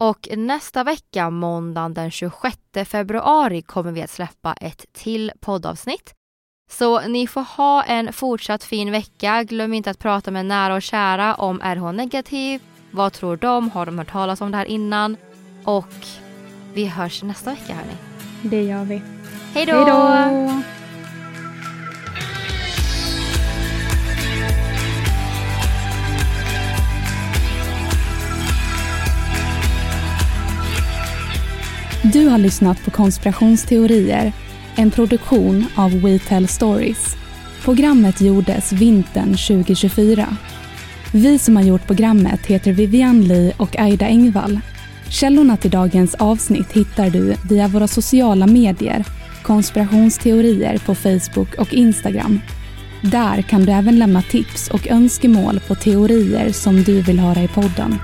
Och 0.00 0.28
nästa 0.36 0.84
vecka, 0.84 1.30
måndagen 1.30 1.94
den 1.94 2.10
26 2.10 2.56
februari, 2.86 3.62
kommer 3.62 3.92
vi 3.92 4.02
att 4.02 4.10
släppa 4.10 4.52
ett 4.52 4.86
till 4.92 5.32
poddavsnitt. 5.40 6.14
Så 6.78 7.00
ni 7.00 7.26
får 7.26 7.40
ha 7.56 7.82
en 7.82 8.12
fortsatt 8.12 8.64
fin 8.64 8.90
vecka. 8.90 9.42
Glöm 9.42 9.72
inte 9.72 9.90
att 9.90 9.98
prata 9.98 10.30
med 10.30 10.46
nära 10.46 10.74
och 10.74 10.82
kära 10.82 11.34
om 11.34 11.60
RH-negativ. 11.60 12.60
Vad 12.90 13.12
tror 13.12 13.36
de? 13.36 13.70
Har 13.70 13.86
de 13.86 13.98
hört 13.98 14.12
talas 14.12 14.40
om 14.40 14.50
det 14.50 14.56
här 14.56 14.64
innan? 14.64 15.16
Och 15.64 15.94
vi 16.74 16.86
hörs 16.86 17.22
nästa 17.22 17.50
vecka 17.50 17.74
hörni. 17.74 17.96
Det 18.42 18.62
gör 18.62 18.84
vi. 18.84 19.02
Hej 19.54 19.66
då! 19.66 19.72
Hej 19.72 19.84
då! 19.86 20.62
Du 32.02 32.28
har 32.28 32.38
lyssnat 32.38 32.84
på 32.84 32.90
konspirationsteorier, 32.90 34.32
en 34.76 34.90
produktion 34.90 35.66
av 35.74 36.00
We 36.00 36.18
Tell 36.18 36.48
Stories. 36.48 37.16
Programmet 37.64 38.20
gjordes 38.20 38.72
vintern 38.72 39.36
2024. 39.36 40.36
Vi 41.12 41.38
som 41.38 41.56
har 41.56 41.62
gjort 41.62 41.86
programmet 41.86 42.46
heter 42.46 42.72
Vivian 42.72 43.20
Lee 43.22 43.52
och 43.56 43.78
Aida 43.78 44.06
Engvall. 44.06 44.60
Källorna 45.08 45.56
till 45.56 45.70
dagens 45.70 46.14
avsnitt 46.14 46.72
hittar 46.72 47.10
du 47.10 47.34
via 47.48 47.68
våra 47.68 47.88
sociala 47.88 48.46
medier, 48.46 49.04
konspirationsteorier 49.42 50.78
på 50.78 50.94
Facebook 50.94 51.54
och 51.58 51.74
Instagram. 51.74 52.40
Där 53.02 53.42
kan 53.42 53.64
du 53.64 53.72
även 53.72 53.98
lämna 53.98 54.22
tips 54.22 54.70
och 54.70 54.88
önskemål 54.90 55.60
på 55.60 55.74
teorier 55.74 56.52
som 56.52 56.82
du 56.82 57.02
vill 57.02 57.18
höra 57.18 57.42
i 57.42 57.48
podden. 57.48 57.98